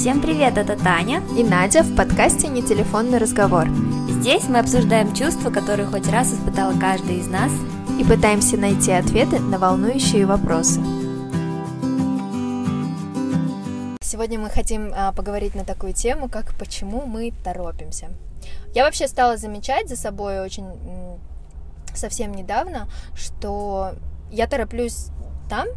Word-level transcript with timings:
Всем 0.00 0.22
привет, 0.22 0.56
это 0.56 0.82
Таня 0.82 1.22
и 1.36 1.44
Надя 1.44 1.82
в 1.82 1.94
подкасте 1.94 2.48
«Не 2.48 2.62
телефонный 2.62 3.18
разговор». 3.18 3.68
Здесь 4.08 4.48
мы 4.48 4.58
обсуждаем 4.58 5.14
чувства, 5.14 5.50
которые 5.50 5.86
хоть 5.86 6.08
раз 6.08 6.32
испытала 6.32 6.72
каждый 6.80 7.18
из 7.18 7.26
нас 7.26 7.52
и 8.00 8.04
пытаемся 8.04 8.56
найти 8.56 8.92
ответы 8.92 9.38
на 9.40 9.58
волнующие 9.58 10.24
вопросы. 10.24 10.80
Сегодня 14.00 14.38
мы 14.38 14.48
хотим 14.48 14.90
а, 14.96 15.12
поговорить 15.12 15.54
на 15.54 15.66
такую 15.66 15.92
тему, 15.92 16.30
как 16.30 16.54
почему 16.54 17.04
мы 17.04 17.34
торопимся. 17.44 18.08
Я 18.72 18.84
вообще 18.84 19.06
стала 19.06 19.36
замечать 19.36 19.90
за 19.90 19.96
собой 19.96 20.40
очень 20.40 20.64
совсем 21.94 22.32
недавно, 22.32 22.88
что 23.14 23.92
я 24.30 24.46
тороплюсь 24.46 25.08
там, 25.50 25.68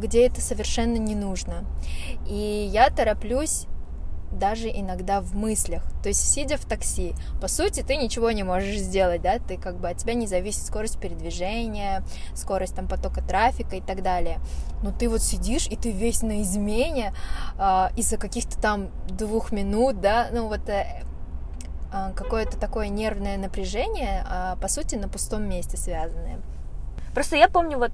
где 0.00 0.26
это 0.26 0.40
совершенно 0.40 0.96
не 0.96 1.14
нужно. 1.14 1.64
И 2.26 2.68
я 2.72 2.90
тороплюсь 2.90 3.66
даже 4.32 4.68
иногда 4.68 5.20
в 5.20 5.34
мыслях. 5.34 5.82
То 6.02 6.08
есть, 6.08 6.20
сидя 6.20 6.56
в 6.56 6.64
такси, 6.64 7.14
по 7.40 7.48
сути, 7.48 7.82
ты 7.82 7.96
ничего 7.96 8.30
не 8.30 8.42
можешь 8.42 8.78
сделать, 8.78 9.22
да, 9.22 9.38
ты 9.38 9.56
как 9.56 9.78
бы 9.78 9.88
от 9.88 9.98
тебя 9.98 10.14
не 10.14 10.26
зависит 10.26 10.64
скорость 10.64 11.00
передвижения, 11.00 12.04
скорость 12.34 12.76
там 12.76 12.86
потока 12.86 13.22
трафика 13.22 13.76
и 13.76 13.80
так 13.80 14.02
далее. 14.02 14.38
Но 14.82 14.92
ты 14.92 15.08
вот 15.08 15.22
сидишь, 15.22 15.66
и 15.66 15.76
ты 15.76 15.90
весь 15.90 16.22
на 16.22 16.42
измене 16.42 17.12
э, 17.58 17.88
из-за 17.96 18.16
каких-то 18.16 18.58
там 18.60 18.90
двух 19.08 19.52
минут, 19.52 20.00
да, 20.00 20.28
ну 20.32 20.48
вот 20.48 20.68
э, 20.68 21.02
э, 21.92 22.12
какое-то 22.14 22.56
такое 22.56 22.88
нервное 22.88 23.36
напряжение, 23.36 24.24
э, 24.30 24.56
по 24.60 24.68
сути, 24.68 24.94
на 24.94 25.08
пустом 25.08 25.48
месте 25.48 25.76
связанное. 25.76 26.38
Просто 27.14 27.34
я 27.36 27.48
помню 27.48 27.78
вот 27.78 27.90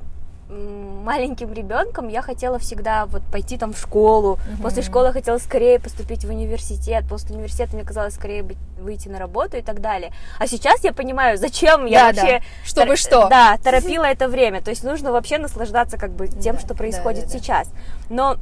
маленьким 0.48 1.52
ребенком 1.52 2.08
я 2.08 2.22
хотела 2.22 2.58
всегда 2.58 3.06
вот 3.06 3.22
пойти 3.32 3.58
там 3.58 3.72
в 3.72 3.78
школу. 3.78 4.34
Mm-hmm. 4.36 4.62
После 4.62 4.82
школы 4.82 5.12
хотела 5.12 5.38
скорее 5.38 5.80
поступить 5.80 6.24
в 6.24 6.30
университет. 6.30 7.04
После 7.08 7.34
университета 7.34 7.74
мне 7.74 7.84
казалось 7.84 8.14
скорее 8.14 8.42
быть, 8.42 8.58
выйти 8.78 9.08
на 9.08 9.18
работу 9.18 9.56
и 9.56 9.62
так 9.62 9.80
далее. 9.80 10.12
А 10.38 10.46
сейчас 10.46 10.84
я 10.84 10.92
понимаю, 10.92 11.36
зачем 11.36 11.86
я 11.86 12.00
да, 12.00 12.06
вообще... 12.06 12.38
Да. 12.38 12.44
Чтобы 12.64 12.86
тор- 12.86 12.96
что? 12.96 13.28
Да, 13.28 13.58
торопила 13.62 14.04
это 14.04 14.28
время. 14.28 14.62
То 14.62 14.70
есть 14.70 14.84
нужно 14.84 15.12
вообще 15.12 15.38
наслаждаться 15.38 15.98
как 15.98 16.12
бы 16.12 16.28
тем, 16.28 16.56
да, 16.56 16.60
что 16.60 16.74
происходит 16.74 17.26
да, 17.26 17.32
да, 17.32 17.38
сейчас. 17.38 17.70
Но 18.08 18.36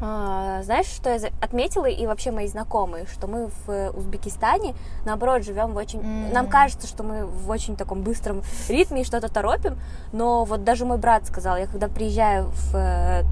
знаешь, 0.00 0.86
что 0.86 1.10
я 1.10 1.28
отметила 1.42 1.84
и 1.84 2.06
вообще 2.06 2.30
мои 2.30 2.46
знакомые, 2.46 3.06
что 3.06 3.26
мы 3.26 3.50
в 3.66 3.90
Узбекистане, 3.90 4.74
наоборот, 5.04 5.44
живем 5.44 5.72
в 5.72 5.76
очень... 5.76 6.00
Mm. 6.00 6.32
Нам 6.32 6.48
кажется, 6.48 6.86
что 6.86 7.02
мы 7.02 7.26
в 7.26 7.50
очень 7.50 7.76
таком 7.76 8.02
быстром 8.02 8.42
ритме 8.68 9.02
и 9.02 9.04
что-то 9.04 9.28
торопим, 9.28 9.78
но 10.12 10.44
вот 10.44 10.64
даже 10.64 10.86
мой 10.86 10.96
брат 10.96 11.26
сказал, 11.26 11.58
я 11.58 11.66
когда 11.66 11.88
приезжаю 11.88 12.46
в 12.46 12.74
э, 12.74 13.24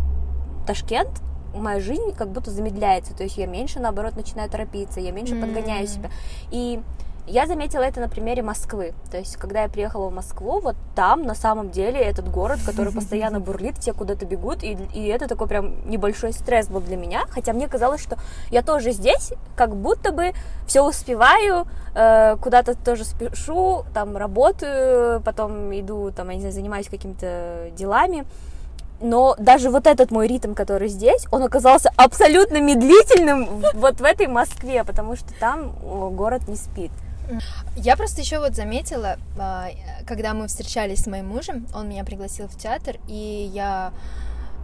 Ташкент, 0.66 1.22
моя 1.54 1.80
жизнь 1.80 2.12
как 2.12 2.28
будто 2.28 2.50
замедляется, 2.50 3.14
то 3.14 3.22
есть 3.22 3.38
я 3.38 3.46
меньше, 3.46 3.80
наоборот, 3.80 4.16
начинаю 4.16 4.50
торопиться, 4.50 5.00
я 5.00 5.10
меньше 5.10 5.36
mm. 5.36 5.40
подгоняю 5.40 5.86
себя. 5.86 6.10
И 6.50 6.82
я 7.28 7.46
заметила 7.46 7.82
это 7.82 8.00
на 8.00 8.08
примере 8.08 8.42
Москвы. 8.42 8.94
То 9.10 9.18
есть, 9.18 9.36
когда 9.36 9.62
я 9.62 9.68
приехала 9.68 10.08
в 10.08 10.14
Москву, 10.14 10.60
вот 10.60 10.76
там 10.94 11.22
на 11.22 11.34
самом 11.34 11.70
деле 11.70 12.00
этот 12.00 12.30
город, 12.30 12.58
который 12.64 12.92
постоянно 12.92 13.40
бурлит, 13.40 13.78
все 13.78 13.92
куда-то 13.92 14.26
бегут, 14.26 14.62
и, 14.62 14.78
и 14.94 15.06
это 15.06 15.28
такой 15.28 15.46
прям 15.46 15.88
небольшой 15.88 16.32
стресс 16.32 16.68
был 16.68 16.80
для 16.80 16.96
меня. 16.96 17.24
Хотя 17.28 17.52
мне 17.52 17.68
казалось, 17.68 18.02
что 18.02 18.16
я 18.50 18.62
тоже 18.62 18.92
здесь, 18.92 19.32
как 19.56 19.76
будто 19.76 20.12
бы 20.12 20.32
все 20.66 20.82
успеваю, 20.82 21.66
э, 21.94 22.36
куда-то 22.40 22.74
тоже 22.74 23.04
спешу, 23.04 23.84
там 23.94 24.16
работаю, 24.16 25.20
потом 25.20 25.72
иду, 25.78 26.10
там, 26.10 26.30
я 26.30 26.34
не 26.34 26.40
знаю, 26.40 26.54
занимаюсь 26.54 26.88
какими-то 26.88 27.70
делами 27.76 28.26
но 29.00 29.36
даже 29.38 29.70
вот 29.70 29.86
этот 29.86 30.10
мой 30.10 30.26
ритм, 30.26 30.54
который 30.54 30.88
здесь, 30.88 31.26
он 31.30 31.42
оказался 31.42 31.90
абсолютно 31.96 32.60
медлительным 32.60 33.62
вот 33.74 34.00
в 34.00 34.04
этой 34.04 34.26
Москве, 34.26 34.82
потому 34.84 35.16
что 35.16 35.28
там 35.38 35.70
город 36.16 36.48
не 36.48 36.56
спит. 36.56 36.90
Я 37.76 37.96
просто 37.96 38.20
еще 38.20 38.38
вот 38.38 38.54
заметила, 38.54 39.18
а, 39.38 39.68
когда 40.06 40.34
мы 40.34 40.48
встречались 40.48 41.04
с 41.04 41.06
моим 41.06 41.28
мужем, 41.28 41.66
он 41.74 41.88
меня 41.88 42.04
пригласил 42.04 42.48
в 42.48 42.56
театр, 42.56 42.96
и 43.06 43.50
я 43.52 43.92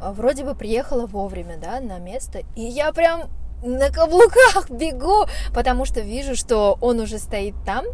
а, 0.01 0.13
вроде 0.13 0.45
бы 0.45 0.55
приехала 0.55 1.07
вовремя, 1.07 1.57
да, 1.57 1.81
на 1.81 1.99
место, 1.99 2.41
и 2.57 2.63
я 2.63 2.93
прям 2.93 3.25
на 3.63 3.91
каблуках 3.91 4.69
бегу, 4.71 5.27
потому 5.55 5.85
что 5.85 6.01
вижу, 6.01 6.35
что 6.37 6.79
он 6.81 7.01
уже 7.01 7.19
стоит 7.19 7.55
там. 7.65 7.85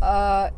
А, 0.00 0.52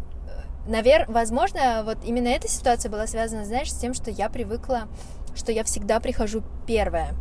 Наверное, 0.67 1.13
возможно, 1.13 1.83
вот 1.85 1.99
именно 2.05 2.29
эта 2.29 2.47
ситуация 2.47 2.91
была 2.91 3.07
связана, 3.07 3.45
знаешь, 3.45 3.73
с 3.73 3.77
тем, 3.77 3.95
что 3.95 4.11
я 4.11 4.29
привыкла, 4.29 4.89
что 5.35 5.53
я 5.53 5.65
всегда 5.65 6.01
прихожу 6.01 6.43
первая. 6.67 7.15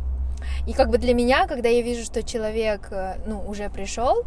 И 0.66 0.72
как 0.72 0.90
бы 0.90 0.98
для 0.98 1.14
меня, 1.14 1.46
когда 1.46 1.68
я 1.68 1.82
вижу, 1.82 2.04
что 2.04 2.22
человек, 2.22 2.88
э, 2.90 3.16
ну, 3.26 3.42
уже 3.48 3.68
пришел, 3.70 4.24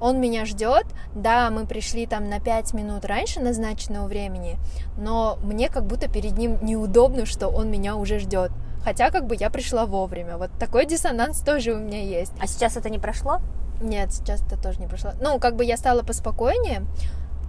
он 0.00 0.20
меня 0.20 0.44
ждет, 0.44 0.86
да, 1.14 1.50
мы 1.50 1.66
пришли 1.66 2.06
там 2.06 2.28
на 2.28 2.40
5 2.40 2.74
минут 2.74 3.04
раньше 3.04 3.40
назначенного 3.40 4.06
времени, 4.06 4.58
но 4.96 5.38
мне 5.42 5.68
как 5.68 5.86
будто 5.86 6.08
перед 6.08 6.36
ним 6.36 6.58
неудобно, 6.62 7.26
что 7.26 7.48
он 7.48 7.70
меня 7.70 7.96
уже 7.96 8.18
ждет. 8.18 8.50
Хотя 8.82 9.10
как 9.10 9.26
бы 9.26 9.36
я 9.38 9.50
пришла 9.50 9.84
вовремя. 9.84 10.38
Вот 10.38 10.50
такой 10.58 10.86
диссонанс 10.86 11.40
тоже 11.40 11.72
у 11.72 11.78
меня 11.78 12.02
есть. 12.02 12.32
А 12.40 12.46
сейчас 12.46 12.76
это 12.76 12.88
не 12.88 12.98
прошло? 12.98 13.40
Нет, 13.80 14.12
сейчас 14.12 14.42
это 14.42 14.60
тоже 14.60 14.78
не 14.80 14.86
прошло. 14.86 15.12
Ну, 15.20 15.38
как 15.38 15.56
бы 15.56 15.64
я 15.64 15.76
стала 15.76 16.02
поспокойнее, 16.02 16.82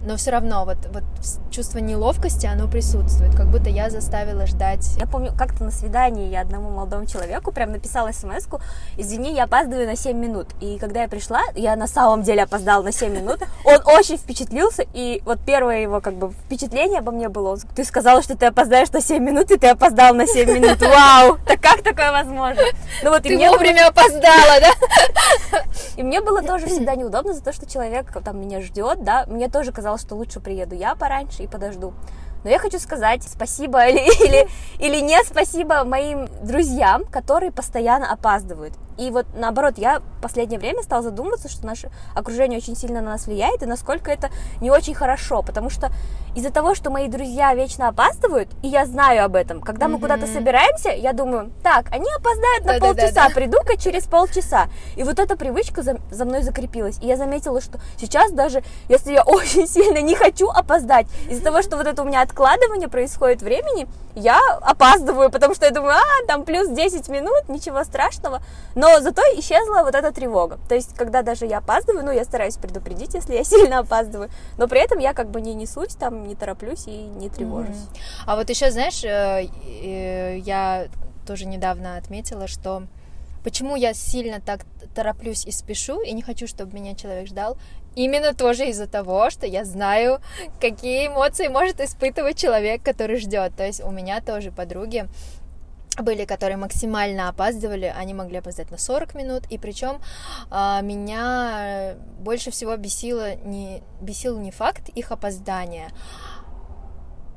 но 0.04 0.16
все 0.16 0.30
равно 0.30 0.64
вот, 0.64 0.78
вот 0.92 1.04
чувство 1.50 1.78
неловкости, 1.78 2.46
оно 2.46 2.68
присутствует, 2.68 3.34
как 3.34 3.46
будто 3.48 3.68
я 3.70 3.90
заставила 3.90 4.46
ждать. 4.46 4.96
Я 4.96 5.06
помню, 5.06 5.32
как-то 5.36 5.64
на 5.64 5.70
свидании 5.70 6.30
я 6.30 6.40
одному 6.40 6.70
молодому 6.70 7.06
человеку 7.06 7.52
прям 7.52 7.72
написала 7.72 8.12
смс 8.12 8.46
извини, 8.96 9.34
я 9.34 9.44
опаздываю 9.44 9.86
на 9.86 9.96
7 9.96 10.16
минут. 10.16 10.48
И 10.60 10.78
когда 10.78 11.02
я 11.02 11.08
пришла, 11.08 11.40
я 11.54 11.76
на 11.76 11.86
самом 11.86 12.22
деле 12.22 12.42
опоздала 12.42 12.82
на 12.82 12.92
7 12.92 13.12
минут, 13.12 13.40
он 13.64 13.80
очень 13.86 14.16
впечатлился, 14.16 14.84
и 14.92 15.22
вот 15.24 15.38
первое 15.44 15.80
его 15.80 16.00
как 16.00 16.14
бы 16.14 16.32
впечатление 16.46 16.98
обо 16.98 17.12
мне 17.12 17.28
было, 17.28 17.56
ты 17.74 17.84
сказала, 17.84 18.22
что 18.22 18.36
ты 18.36 18.46
опоздаешь 18.46 18.90
на 18.90 19.00
7 19.00 19.22
минут, 19.22 19.50
и 19.50 19.58
ты 19.58 19.68
опоздал 19.68 20.14
на 20.14 20.26
7 20.26 20.50
минут, 20.50 20.80
вау, 20.80 21.38
так 21.46 21.60
как 21.60 21.82
такое 21.82 22.12
возможно? 22.12 22.62
Ну 23.02 23.10
вот 23.10 23.22
ты 23.22 23.30
и 23.30 23.36
мне 23.36 23.50
вовремя 23.50 23.90
было... 23.90 24.04
опоздала, 24.04 24.60
да? 24.60 25.62
И 25.96 26.02
мне 26.02 26.20
было 26.20 26.42
тоже 26.42 26.66
всегда 26.66 26.94
неудобно 26.94 27.34
за 27.34 27.42
то, 27.42 27.52
что 27.52 27.66
человек 27.66 28.06
там 28.24 28.40
меня 28.40 28.60
ждет, 28.60 29.04
да, 29.04 29.24
мне 29.28 29.48
тоже 29.48 29.72
казалось 29.72 29.91
сказала, 29.92 29.98
что 29.98 30.14
лучше 30.16 30.40
приеду 30.40 30.74
я 30.74 30.94
пораньше 30.94 31.42
и 31.42 31.46
подожду. 31.46 31.92
Но 32.44 32.50
я 32.50 32.58
хочу 32.58 32.78
сказать 32.78 33.22
спасибо 33.22 33.86
или, 33.86 34.00
или, 34.26 34.48
или 34.78 35.00
не 35.00 35.22
спасибо 35.24 35.84
моим 35.84 36.28
друзьям, 36.42 37.04
которые 37.04 37.52
постоянно 37.52 38.12
опаздывают. 38.12 38.74
И 38.98 39.10
вот 39.10 39.26
наоборот, 39.34 39.74
я 39.78 40.00
в 40.00 40.22
последнее 40.22 40.58
время 40.58 40.82
стала 40.82 41.02
задумываться, 41.02 41.48
что 41.48 41.66
наше 41.66 41.90
окружение 42.14 42.58
очень 42.58 42.76
сильно 42.76 43.00
на 43.00 43.12
нас 43.12 43.26
влияет, 43.26 43.62
и 43.62 43.66
насколько 43.66 44.10
это 44.10 44.30
не 44.60 44.70
очень 44.70 44.94
хорошо, 44.94 45.42
потому 45.42 45.70
что 45.70 45.90
из-за 46.34 46.50
того, 46.50 46.74
что 46.74 46.90
мои 46.90 47.08
друзья 47.08 47.54
вечно 47.54 47.88
опаздывают, 47.88 48.48
и 48.62 48.68
я 48.68 48.86
знаю 48.86 49.24
об 49.24 49.36
этом, 49.36 49.60
когда 49.60 49.88
мы 49.88 49.96
mm-hmm. 49.96 50.00
куда-то 50.00 50.26
собираемся, 50.26 50.90
я 50.90 51.12
думаю, 51.12 51.52
так, 51.62 51.86
они 51.90 52.06
опоздают 52.16 52.64
на 52.64 52.78
полчаса, 52.78 53.28
приду-ка 53.28 53.76
через 53.76 54.04
полчаса. 54.04 54.68
И 54.96 55.02
вот 55.02 55.18
эта 55.18 55.36
привычка 55.36 55.82
за, 55.82 55.98
за 56.10 56.24
мной 56.24 56.42
закрепилась. 56.42 56.98
И 57.02 57.06
я 57.06 57.16
заметила, 57.16 57.60
что 57.60 57.78
сейчас 57.98 58.32
даже, 58.32 58.62
если 58.88 59.12
я 59.12 59.22
очень 59.26 59.66
сильно 59.66 60.00
не 60.00 60.14
хочу 60.14 60.48
опоздать, 60.48 61.06
из-за 61.28 61.42
того, 61.42 61.62
что 61.62 61.76
вот 61.76 61.86
это 61.86 62.02
у 62.02 62.06
меня 62.06 62.22
откладывание 62.22 62.88
происходит 62.88 63.42
времени, 63.42 63.86
я 64.14 64.40
опаздываю, 64.60 65.30
потому 65.30 65.54
что 65.54 65.66
я 65.66 65.70
думаю, 65.70 65.94
а, 65.94 66.26
там 66.26 66.44
плюс 66.44 66.68
10 66.68 67.08
минут, 67.08 67.48
ничего 67.48 67.82
страшного. 67.84 68.42
Но 68.82 69.00
зато 69.00 69.22
исчезла 69.36 69.84
вот 69.84 69.94
эта 69.94 70.10
тревога. 70.10 70.58
То 70.68 70.74
есть, 70.74 70.96
когда 70.96 71.22
даже 71.22 71.46
я 71.46 71.58
опаздываю, 71.58 72.04
ну, 72.04 72.10
я 72.10 72.24
стараюсь 72.24 72.56
предупредить, 72.56 73.14
если 73.14 73.34
я 73.34 73.44
сильно 73.52 73.78
опаздываю, 73.78 74.28
но 74.58 74.66
при 74.66 74.80
этом 74.80 74.98
я 74.98 75.12
как 75.12 75.30
бы 75.30 75.40
не 75.40 75.54
несусь, 75.54 75.94
там, 75.94 76.26
не 76.26 76.34
тороплюсь 76.34 76.88
и 76.88 77.02
не 77.02 77.28
тревожусь. 77.28 77.76
Mm-hmm. 77.76 78.24
А 78.26 78.34
вот 78.34 78.50
еще, 78.50 78.72
знаешь, 78.72 79.04
э, 79.04 79.46
э, 79.84 80.38
я 80.38 80.88
тоже 81.24 81.44
недавно 81.46 81.96
отметила, 81.96 82.48
что 82.48 82.82
почему 83.44 83.76
я 83.76 83.94
сильно 83.94 84.40
так 84.40 84.62
тороплюсь 84.96 85.46
и 85.46 85.52
спешу, 85.52 86.02
и 86.02 86.12
не 86.12 86.22
хочу, 86.22 86.48
чтобы 86.48 86.74
меня 86.74 86.96
человек 86.96 87.28
ждал, 87.28 87.58
именно 87.94 88.34
тоже 88.34 88.66
из-за 88.70 88.88
того, 88.88 89.30
что 89.30 89.46
я 89.46 89.64
знаю, 89.64 90.18
какие 90.60 91.06
эмоции 91.06 91.46
может 91.46 91.80
испытывать 91.80 92.36
человек, 92.36 92.82
который 92.82 93.20
ждет. 93.20 93.54
То 93.56 93.64
есть 93.64 93.80
у 93.84 93.92
меня 93.92 94.20
тоже 94.20 94.50
подруги, 94.50 95.06
были, 96.00 96.24
которые 96.24 96.56
максимально 96.56 97.28
опаздывали, 97.28 97.92
они 97.94 98.14
могли 98.14 98.38
опоздать 98.38 98.70
на 98.70 98.78
40 98.78 99.14
минут, 99.14 99.44
и 99.50 99.58
причем 99.58 100.00
а, 100.50 100.80
меня 100.80 101.96
больше 102.20 102.50
всего 102.50 102.76
бесило 102.76 103.36
не, 103.36 103.82
бесил 104.00 104.38
не 104.38 104.50
факт 104.50 104.88
их 104.88 105.12
опоздания, 105.12 105.90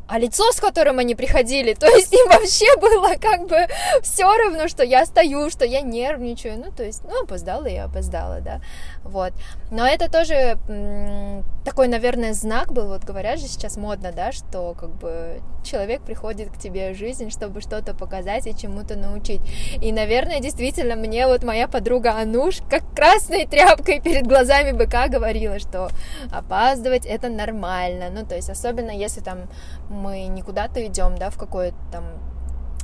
а 0.08 0.20
лицо, 0.20 0.52
с 0.52 0.60
которым 0.60 1.00
они 1.00 1.16
приходили, 1.16 1.74
то 1.74 1.88
есть 1.88 2.14
им 2.14 2.28
вообще 2.30 2.68
было 2.78 3.16
как 3.20 3.48
бы 3.48 3.68
все 4.02 4.26
равно, 4.38 4.68
что 4.68 4.84
я 4.84 5.06
стою, 5.06 5.50
что 5.50 5.66
я 5.66 5.82
нервничаю, 5.82 6.58
ну, 6.58 6.72
то 6.72 6.84
есть, 6.84 7.04
ну, 7.04 7.24
опоздала 7.24 7.66
я 7.66 7.86
опоздала, 7.86 8.40
да, 8.42 8.62
вот. 9.04 9.34
Но 9.72 9.88
это 9.88 10.12
тоже 10.12 10.58
такой, 11.64 11.88
наверное, 11.88 12.34
знак 12.34 12.72
был, 12.72 12.88
вот 12.88 13.04
говорят 13.04 13.40
же 13.40 13.48
сейчас 13.48 13.78
модно, 13.78 14.12
да, 14.12 14.32
что 14.32 14.76
как 14.80 14.90
бы 14.90 15.42
человек 15.64 16.02
приходит 16.04 16.52
к 16.52 16.60
тебе 16.60 16.94
в 16.94 16.98
жизнь, 16.98 17.32
чтобы 17.32 17.62
что-то 17.62 17.96
показать 17.96 18.46
и 18.46 18.56
чему-то 18.56 18.96
научить. 18.96 19.42
И, 19.82 19.92
наверное, 19.92 20.40
действительно, 20.40 20.96
мне 20.96 21.26
вот 21.26 21.44
моя 21.44 21.68
подруга 21.68 22.18
Ануш 22.20 22.60
как 22.70 22.84
красной 22.96 23.46
тряпкой 23.48 24.00
перед 24.00 24.28
глазами 24.28 24.72
быка 24.72 25.08
говорила, 25.08 25.60
что 25.60 25.90
опаздывать 26.32 27.06
это 27.06 27.30
нормально, 27.30 28.10
ну, 28.12 28.26
то 28.26 28.36
есть, 28.36 28.50
особенно 28.50 28.92
если 28.92 29.22
там 29.22 29.50
мы 29.96 30.26
не 30.28 30.42
куда-то 30.42 30.86
идем, 30.86 31.18
да, 31.18 31.30
в 31.30 31.38
какое-то 31.38 31.78
там 31.92 32.06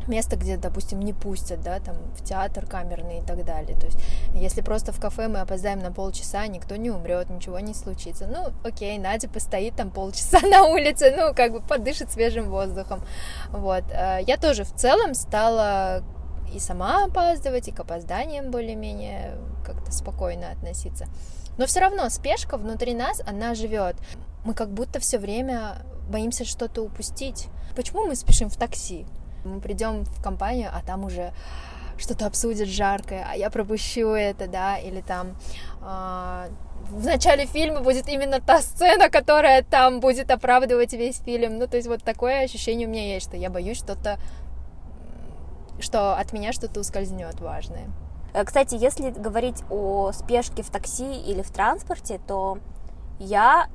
место, 0.08 0.36
где, 0.36 0.58
допустим, 0.58 1.00
не 1.00 1.14
пустят, 1.14 1.62
да, 1.62 1.80
там, 1.80 1.96
в 2.16 2.24
театр 2.24 2.66
камерный 2.66 3.20
и 3.20 3.22
так 3.22 3.44
далее. 3.46 3.78
То 3.78 3.86
есть, 3.86 4.00
если 4.34 4.62
просто 4.62 4.92
в 4.92 5.00
кафе 5.00 5.28
мы 5.28 5.40
опоздаем 5.40 5.80
на 5.80 5.92
полчаса, 5.92 6.46
никто 6.48 6.76
не 6.76 6.90
умрет, 6.90 7.30
ничего 7.30 7.60
не 7.60 7.74
случится. 7.74 8.28
Ну, 8.28 8.52
окей, 8.64 8.98
Надя 8.98 9.30
постоит 9.30 9.76
там 9.76 9.92
полчаса 9.92 10.40
на 10.48 10.64
улице, 10.64 11.14
ну, 11.16 11.34
как 11.34 11.54
бы 11.54 11.62
подышит 11.62 12.12
свежим 12.12 12.50
воздухом. 12.50 13.04
Вот. 13.50 13.84
Э, 13.92 14.20
я 14.26 14.38
тоже 14.38 14.64
в 14.64 14.74
целом 14.74 15.14
стала 15.14 16.04
и 16.54 16.60
сама 16.60 17.06
опаздывать, 17.06 17.68
и 17.68 17.72
к 17.72 17.80
опозданиям 17.80 18.52
более-менее 18.52 19.38
как-то 19.66 19.92
спокойно 19.92 20.52
относиться. 20.52 21.06
Но 21.58 21.66
все 21.66 21.80
равно 21.80 22.10
спешка 22.10 22.58
внутри 22.58 22.94
нас, 22.94 23.22
она 23.26 23.56
живет. 23.56 23.96
Мы 24.44 24.54
как 24.54 24.72
будто 24.72 25.00
все 25.00 25.20
время 25.20 25.78
боимся 26.12 26.46
что-то 26.46 26.82
упустить. 26.82 27.48
Почему 27.76 28.06
мы 28.06 28.16
спешим 28.16 28.50
в 28.50 28.58
такси? 28.58 29.06
Мы 29.44 29.60
придем 29.60 30.04
в 30.04 30.22
компанию, 30.22 30.70
а 30.72 30.86
там 30.86 31.06
уже 31.06 31.34
что-то 31.98 32.26
обсудят 32.26 32.68
жаркое, 32.68 33.26
а 33.30 33.36
я 33.36 33.50
пропущу 33.50 34.10
это, 34.10 34.48
да, 34.48 34.78
или 34.78 35.02
там 35.02 35.36
э, 35.82 36.50
в 36.90 37.06
начале 37.06 37.46
фильма 37.46 37.82
будет 37.82 38.08
именно 38.08 38.42
та 38.42 38.62
сцена, 38.62 39.10
которая 39.10 39.64
там 39.64 40.00
будет 40.00 40.32
оправдывать 40.32 40.94
весь 40.94 41.20
фильм. 41.20 41.58
Ну, 41.58 41.68
то 41.68 41.78
есть 41.78 41.88
вот 41.88 42.04
такое 42.04 42.44
ощущение 42.44 42.88
у 42.88 42.92
меня 42.92 43.14
есть, 43.14 43.28
что 43.28 43.38
я 43.38 43.50
боюсь 43.50 43.78
что-то, 43.78 44.20
что 45.80 46.16
от 46.16 46.34
меня 46.34 46.54
что-то 46.54 46.80
ускользнет 46.80 47.40
важное. 47.40 47.88
Э, 48.34 48.44
кстати, 48.44 48.76
если 48.76 49.12
говорить 49.12 49.64
о 49.70 50.12
спешке 50.12 50.64
в 50.64 50.70
такси 50.70 51.14
или 51.14 51.42
в 51.42 51.52
транспорте, 51.52 52.20
то 52.28 52.58
я, 53.20 53.68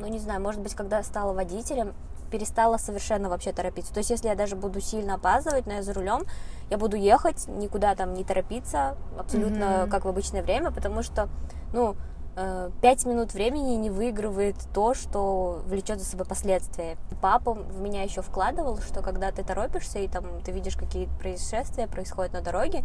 ну 0.00 0.06
не 0.06 0.18
знаю, 0.18 0.40
может 0.40 0.60
быть, 0.60 0.74
когда 0.74 1.02
стала 1.02 1.32
водителем, 1.32 1.94
перестала 2.30 2.76
совершенно 2.76 3.28
вообще 3.28 3.52
торопиться. 3.52 3.92
То 3.92 3.98
есть, 3.98 4.10
если 4.10 4.28
я 4.28 4.34
даже 4.34 4.56
буду 4.56 4.80
сильно 4.80 5.14
опаздывать, 5.14 5.66
но 5.66 5.74
я 5.74 5.82
за 5.82 5.92
рулем, 5.92 6.24
я 6.70 6.78
буду 6.78 6.96
ехать, 6.96 7.48
никуда 7.48 7.94
там 7.94 8.14
не 8.14 8.24
торопиться, 8.24 8.96
абсолютно 9.18 9.64
mm-hmm. 9.64 9.90
как 9.90 10.04
в 10.04 10.08
обычное 10.08 10.42
время, 10.42 10.70
потому 10.70 11.02
что, 11.02 11.28
ну, 11.72 11.96
э, 12.36 12.70
пять 12.82 13.06
минут 13.06 13.32
времени 13.32 13.74
не 13.74 13.90
выигрывает 13.90 14.56
то, 14.74 14.94
что 14.94 15.62
влечет 15.66 15.98
за 15.98 16.04
собой 16.04 16.26
последствия. 16.26 16.96
Папа 17.20 17.54
в 17.54 17.80
меня 17.80 18.02
еще 18.02 18.22
вкладывал, 18.22 18.78
что 18.78 19.02
когда 19.02 19.32
ты 19.32 19.42
торопишься 19.42 19.98
и 19.98 20.08
там 20.08 20.24
ты 20.44 20.52
видишь 20.52 20.76
какие 20.76 21.08
происшествия 21.18 21.86
происходят 21.86 22.32
на 22.32 22.42
дороге, 22.42 22.84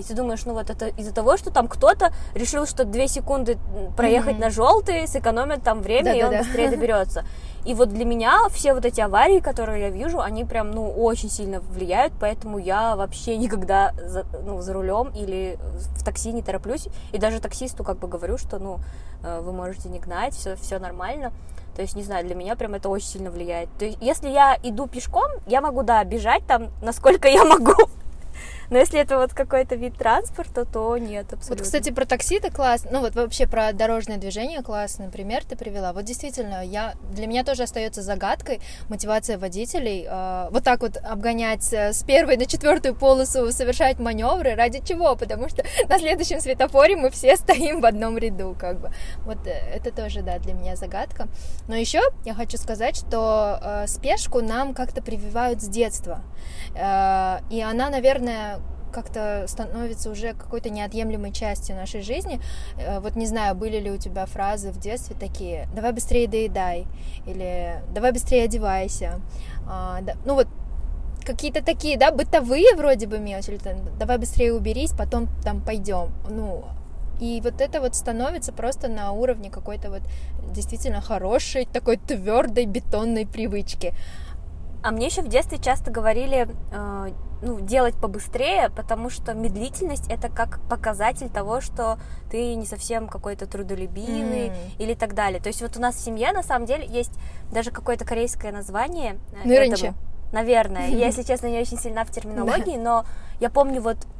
и 0.00 0.02
ты 0.02 0.14
думаешь, 0.14 0.44
ну 0.44 0.54
вот 0.54 0.70
это 0.70 0.88
из-за 0.88 1.14
того, 1.14 1.36
что 1.36 1.50
там 1.50 1.68
кто-то 1.68 2.12
решил, 2.34 2.66
что 2.66 2.84
две 2.84 3.08
секунды 3.08 3.58
проехать 3.96 4.36
mm-hmm. 4.36 4.40
на 4.40 4.50
желтый 4.50 5.06
сэкономит 5.06 5.62
там 5.62 5.80
время, 5.80 6.04
да, 6.04 6.14
и 6.14 6.20
да, 6.20 6.26
он 6.26 6.32
да. 6.32 6.38
быстрее 6.38 6.70
доберется. 6.70 7.24
И 7.64 7.74
вот 7.74 7.90
для 7.90 8.06
меня 8.06 8.48
все 8.50 8.72
вот 8.72 8.86
эти 8.86 9.00
аварии, 9.00 9.40
которые 9.40 9.82
я 9.82 9.90
вижу, 9.90 10.20
они 10.20 10.44
прям, 10.44 10.70
ну, 10.70 10.90
очень 10.90 11.28
сильно 11.28 11.60
влияют, 11.60 12.14
поэтому 12.18 12.58
я 12.58 12.96
вообще 12.96 13.36
никогда 13.36 13.92
за, 14.02 14.24
ну, 14.44 14.62
за 14.62 14.72
рулем 14.72 15.12
или 15.14 15.58
в 15.96 16.02
такси 16.02 16.32
не 16.32 16.42
тороплюсь. 16.42 16.88
И 17.12 17.18
даже 17.18 17.38
таксисту 17.40 17.84
как 17.84 17.98
бы 17.98 18.08
говорю, 18.08 18.38
что, 18.38 18.58
ну, 18.58 18.78
э, 19.22 19.40
вы 19.40 19.52
можете 19.52 19.90
не 19.90 19.98
гнать, 19.98 20.34
все, 20.34 20.56
все 20.56 20.78
нормально. 20.78 21.32
То 21.76 21.82
есть, 21.82 21.96
не 21.96 22.02
знаю, 22.02 22.24
для 22.24 22.34
меня 22.34 22.56
прям 22.56 22.74
это 22.74 22.88
очень 22.88 23.06
сильно 23.06 23.30
влияет. 23.30 23.68
То 23.78 23.84
есть, 23.84 23.98
если 24.00 24.28
я 24.28 24.56
иду 24.62 24.86
пешком, 24.86 25.30
я 25.46 25.60
могу, 25.60 25.82
да, 25.82 26.02
бежать 26.04 26.46
там, 26.46 26.68
насколько 26.82 27.28
я 27.28 27.44
могу. 27.44 27.74
Но 28.70 28.78
если 28.78 29.00
это 29.00 29.18
вот 29.18 29.34
какой-то 29.34 29.74
вид 29.74 29.96
транспорта, 29.96 30.64
то 30.64 30.96
нет, 30.96 31.32
абсолютно. 31.32 31.56
Вот, 31.56 31.62
кстати, 31.62 31.90
про 31.90 32.04
такси 32.04 32.36
это 32.36 32.50
классно. 32.50 32.90
Ну, 32.92 33.00
вот 33.00 33.14
вообще 33.16 33.46
про 33.46 33.72
дорожное 33.72 34.16
движение 34.16 34.62
классно. 34.62 35.06
Например, 35.06 35.44
ты 35.44 35.56
привела. 35.56 35.92
Вот 35.92 36.04
действительно, 36.04 36.64
я, 36.64 36.94
для 37.12 37.26
меня 37.26 37.44
тоже 37.44 37.64
остается 37.64 38.02
загадкой 38.02 38.60
мотивация 38.88 39.38
водителей. 39.38 40.06
Э, 40.08 40.48
вот 40.50 40.62
так 40.62 40.80
вот 40.82 40.96
обгонять 40.96 41.72
э, 41.72 41.92
с 41.92 42.04
первой 42.04 42.36
на 42.36 42.46
четвертую 42.46 42.94
полосу, 42.94 43.50
совершать 43.50 43.98
маневры. 43.98 44.54
Ради 44.54 44.80
чего? 44.84 45.16
Потому 45.16 45.48
что 45.48 45.64
на 45.88 45.98
следующем 45.98 46.40
светофоре 46.40 46.96
мы 46.96 47.10
все 47.10 47.36
стоим 47.36 47.80
в 47.80 47.86
одном 47.86 48.18
ряду, 48.18 48.56
как 48.58 48.80
бы. 48.80 48.92
Вот 49.24 49.46
э, 49.46 49.50
это 49.50 49.90
тоже, 49.90 50.22
да, 50.22 50.38
для 50.38 50.54
меня 50.54 50.76
загадка. 50.76 51.26
Но 51.66 51.74
еще 51.74 52.00
я 52.24 52.34
хочу 52.34 52.56
сказать, 52.56 52.96
что 52.96 53.58
э, 53.60 53.86
спешку 53.88 54.40
нам 54.40 54.74
как-то 54.74 55.02
прививают 55.02 55.60
с 55.60 55.68
детства. 55.68 56.20
Э, 56.76 57.40
и 57.50 57.60
она, 57.60 57.90
наверное, 57.90 58.59
как-то 58.90 59.44
становится 59.48 60.10
уже 60.10 60.34
какой-то 60.34 60.70
неотъемлемой 60.70 61.32
частью 61.32 61.76
нашей 61.76 62.02
жизни. 62.02 62.40
Э, 62.76 63.00
вот 63.00 63.16
не 63.16 63.26
знаю, 63.26 63.54
были 63.54 63.78
ли 63.78 63.90
у 63.90 63.96
тебя 63.96 64.26
фразы 64.26 64.70
в 64.70 64.78
детстве 64.78 65.16
такие 65.18 65.68
«давай 65.74 65.92
быстрее 65.92 66.28
доедай» 66.28 66.86
или 67.26 67.82
«давай 67.94 68.12
быстрее 68.12 68.44
одевайся». 68.44 69.20
А, 69.66 70.00
ну 70.24 70.34
вот 70.34 70.48
какие-то 71.24 71.64
такие, 71.64 71.96
да, 71.96 72.10
бытовые 72.10 72.74
вроде 72.76 73.06
бы 73.06 73.18
мелочи, 73.18 73.50
или 73.50 73.58
там, 73.58 73.76
давай 73.98 74.18
быстрее 74.18 74.52
уберись, 74.52 74.92
потом 74.92 75.28
там 75.44 75.60
пойдем. 75.60 76.12
Ну, 76.28 76.64
и 77.20 77.40
вот 77.42 77.60
это 77.60 77.80
вот 77.80 77.94
становится 77.94 78.52
просто 78.52 78.88
на 78.88 79.12
уровне 79.12 79.50
какой-то 79.50 79.90
вот 79.90 80.02
действительно 80.52 81.00
хорошей, 81.00 81.66
такой 81.66 81.98
твердой 81.98 82.64
бетонной 82.64 83.26
привычки. 83.26 83.92
А 84.82 84.90
мне 84.90 85.06
еще 85.06 85.22
в 85.22 85.28
детстве 85.28 85.58
часто 85.58 85.90
говорили, 85.90 86.48
э, 86.72 87.10
ну, 87.42 87.60
делать 87.60 87.94
побыстрее, 87.94 88.70
потому 88.70 89.10
что 89.10 89.34
медлительность 89.34 90.10
это 90.10 90.28
как 90.28 90.60
показатель 90.68 91.28
того, 91.28 91.60
что 91.60 91.98
ты 92.30 92.54
не 92.54 92.66
совсем 92.66 93.08
какой-то 93.08 93.46
трудолюбивый 93.46 94.48
mm. 94.48 94.54
или 94.78 94.94
так 94.94 95.14
далее. 95.14 95.40
То 95.40 95.48
есть 95.48 95.60
вот 95.62 95.76
у 95.76 95.80
нас 95.80 95.96
в 95.96 96.00
семье 96.00 96.32
на 96.32 96.42
самом 96.42 96.66
деле 96.66 96.86
есть 96.86 97.12
даже 97.52 97.70
какое-то 97.70 98.04
корейское 98.04 98.52
название 98.52 99.18
Нырынче. 99.44 99.88
этому. 99.88 99.98
Наверное. 100.32 100.88
Я, 100.88 101.06
если 101.06 101.22
честно, 101.24 101.48
не 101.48 101.60
очень 101.60 101.78
сильна 101.78 102.04
в 102.04 102.10
терминологии, 102.10 102.76
но 102.76 103.04
я 103.40 103.50
помню 103.50 103.80
вот 103.80 103.96
э, 103.96 104.19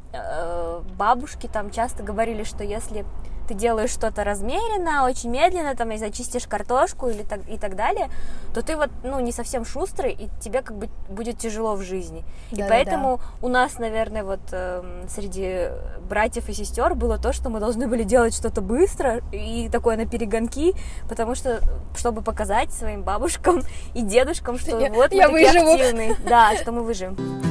бабушки 0.97 1.47
там 1.47 1.71
часто 1.71 2.03
говорили, 2.03 2.43
что 2.43 2.63
если 2.63 3.05
ты 3.51 3.57
делаешь 3.57 3.89
что-то 3.89 4.23
размеренно, 4.23 5.03
очень 5.05 5.29
медленно, 5.29 5.75
там, 5.75 5.89
если 5.89 6.05
зачистишь 6.05 6.47
картошку 6.47 7.09
или 7.09 7.23
так, 7.23 7.41
и 7.49 7.57
так 7.57 7.75
далее, 7.75 8.09
то 8.53 8.61
ты 8.61 8.77
вот, 8.77 8.89
ну, 9.03 9.19
не 9.19 9.33
совсем 9.33 9.65
шустрый, 9.65 10.13
и 10.13 10.29
тебе 10.39 10.61
как 10.61 10.77
бы 10.77 10.87
будет 11.09 11.37
тяжело 11.37 11.75
в 11.75 11.81
жизни. 11.81 12.23
Да, 12.51 12.65
и 12.65 12.69
поэтому 12.69 13.17
да. 13.17 13.23
у 13.45 13.49
нас, 13.49 13.77
наверное, 13.77 14.23
вот 14.23 14.39
э, 14.53 15.03
среди 15.09 15.67
братьев 16.07 16.47
и 16.47 16.53
сестер 16.53 16.95
было 16.95 17.17
то, 17.17 17.33
что 17.33 17.49
мы 17.49 17.59
должны 17.59 17.87
были 17.87 18.03
делать 18.03 18.33
что-то 18.33 18.61
быстро 18.61 19.19
и 19.33 19.67
такое 19.69 19.97
на 19.97 20.05
перегонки, 20.05 20.73
потому 21.09 21.35
что, 21.35 21.59
чтобы 21.97 22.21
показать 22.21 22.71
своим 22.71 23.03
бабушкам 23.03 23.63
и 23.93 24.01
дедушкам, 24.01 24.57
что 24.57 24.79
я, 24.79 24.89
вот 24.91 25.11
мы 25.11 25.17
я 25.17 25.27
такие 25.27 25.51
выживу. 25.51 25.73
активные. 25.73 26.15
Да, 26.25 26.55
что 26.55 26.71
мы 26.71 26.83
выживем. 26.83 27.50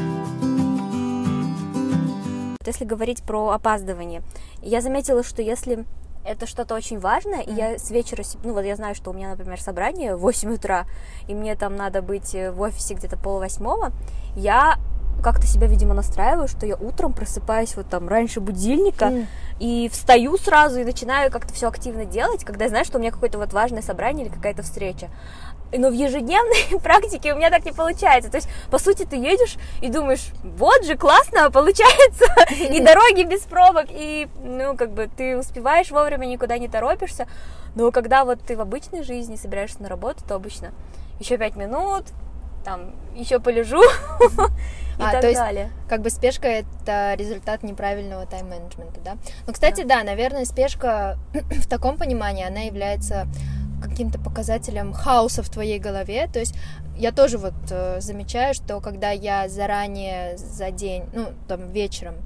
Если 2.66 2.84
говорить 2.84 3.22
про 3.22 3.52
опаздывание, 3.52 4.22
я 4.60 4.82
заметила, 4.82 5.22
что 5.22 5.40
если 5.40 5.86
это 6.26 6.46
что-то 6.46 6.74
очень 6.74 6.98
важное, 6.98 7.40
mm-hmm. 7.40 7.54
и 7.54 7.56
я 7.56 7.78
с 7.78 7.90
вечера, 7.90 8.22
ну 8.44 8.52
вот 8.52 8.66
я 8.66 8.76
знаю, 8.76 8.94
что 8.94 9.12
у 9.12 9.14
меня, 9.14 9.30
например, 9.30 9.58
собрание 9.58 10.14
в 10.14 10.20
8 10.20 10.52
утра, 10.52 10.84
и 11.26 11.32
мне 11.32 11.56
там 11.56 11.74
надо 11.74 12.02
быть 12.02 12.34
э, 12.34 12.50
в 12.50 12.60
офисе 12.60 12.92
где-то 12.92 13.16
пол 13.16 13.38
восьмого, 13.38 13.92
я 14.36 14.76
как-то 15.20 15.46
себя, 15.46 15.66
видимо, 15.66 15.94
настраиваю, 15.94 16.48
что 16.48 16.66
я 16.66 16.76
утром 16.76 17.12
просыпаюсь 17.12 17.76
вот 17.76 17.88
там 17.88 18.08
раньше 18.08 18.40
будильника 18.40 19.06
mm. 19.06 19.26
и 19.60 19.88
встаю 19.92 20.36
сразу 20.36 20.80
и 20.80 20.84
начинаю 20.84 21.30
как-то 21.30 21.52
все 21.52 21.68
активно 21.68 22.04
делать, 22.04 22.44
когда 22.44 22.64
я 22.64 22.70
знаю, 22.70 22.84
что 22.84 22.98
у 22.98 23.00
меня 23.00 23.10
какое-то 23.10 23.38
вот 23.38 23.52
важное 23.52 23.82
собрание 23.82 24.26
или 24.26 24.32
какая-то 24.32 24.62
встреча 24.62 25.08
но 25.72 25.88
в 25.88 25.92
ежедневной 25.92 26.80
практике 26.82 27.32
у 27.32 27.36
меня 27.36 27.50
так 27.50 27.64
не 27.64 27.72
получается. 27.72 28.30
То 28.30 28.38
есть, 28.38 28.48
по 28.70 28.78
сути, 28.78 29.04
ты 29.04 29.16
едешь 29.16 29.56
и 29.80 29.88
думаешь, 29.88 30.28
вот 30.42 30.84
же, 30.84 30.96
классно, 30.96 31.50
получается, 31.50 32.26
и 32.50 32.80
дороги 32.84 33.22
без 33.22 33.42
пробок, 33.42 33.86
и, 33.90 34.28
ну, 34.42 34.76
как 34.76 34.92
бы, 34.92 35.08
ты 35.16 35.36
успеваешь 35.36 35.90
вовремя, 35.90 36.26
никуда 36.26 36.58
не 36.58 36.68
торопишься, 36.68 37.26
но 37.74 37.90
когда 37.92 38.24
вот 38.24 38.40
ты 38.40 38.56
в 38.56 38.60
обычной 38.60 39.02
жизни 39.02 39.36
собираешься 39.36 39.82
на 39.82 39.88
работу, 39.88 40.24
то 40.26 40.34
обычно 40.34 40.72
еще 41.18 41.36
пять 41.36 41.56
минут, 41.56 42.04
там, 42.64 42.94
еще 43.14 43.38
полежу, 43.40 43.82
и 45.00 45.02
а, 45.02 45.12
так 45.12 45.22
то 45.22 45.28
есть, 45.28 45.40
далее. 45.40 45.70
Как 45.88 46.02
бы 46.02 46.10
спешка 46.10 46.46
это 46.46 47.14
результат 47.16 47.62
неправильного 47.62 48.26
тайм-менеджмента, 48.26 49.00
да? 49.00 49.16
Ну, 49.46 49.52
кстати, 49.52 49.82
да. 49.82 49.98
да, 49.98 50.04
наверное, 50.04 50.44
спешка 50.44 51.18
в 51.32 51.66
таком 51.68 51.96
понимании, 51.96 52.46
она 52.46 52.60
является 52.60 53.26
каким-то 53.82 54.18
показателям 54.18 54.92
хаоса 54.92 55.42
в 55.42 55.48
твоей 55.48 55.78
голове. 55.78 56.28
То 56.30 56.38
есть 56.38 56.54
я 56.96 57.12
тоже 57.12 57.38
вот 57.38 57.54
э, 57.70 58.00
замечаю, 58.00 58.52
что 58.52 58.80
когда 58.80 59.10
я 59.10 59.48
заранее 59.48 60.36
за 60.36 60.70
день, 60.70 61.04
ну, 61.14 61.28
там, 61.48 61.70
вечером 61.70 62.16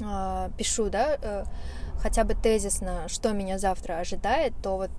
э, 0.00 0.50
пишу, 0.56 0.88
да, 0.88 1.18
э, 1.20 1.44
хотя 2.00 2.22
бы 2.22 2.34
тезисно, 2.34 3.08
что 3.08 3.32
меня 3.32 3.58
завтра 3.58 3.94
ожидает, 3.94 4.52
то 4.62 4.76
вот 4.76 4.90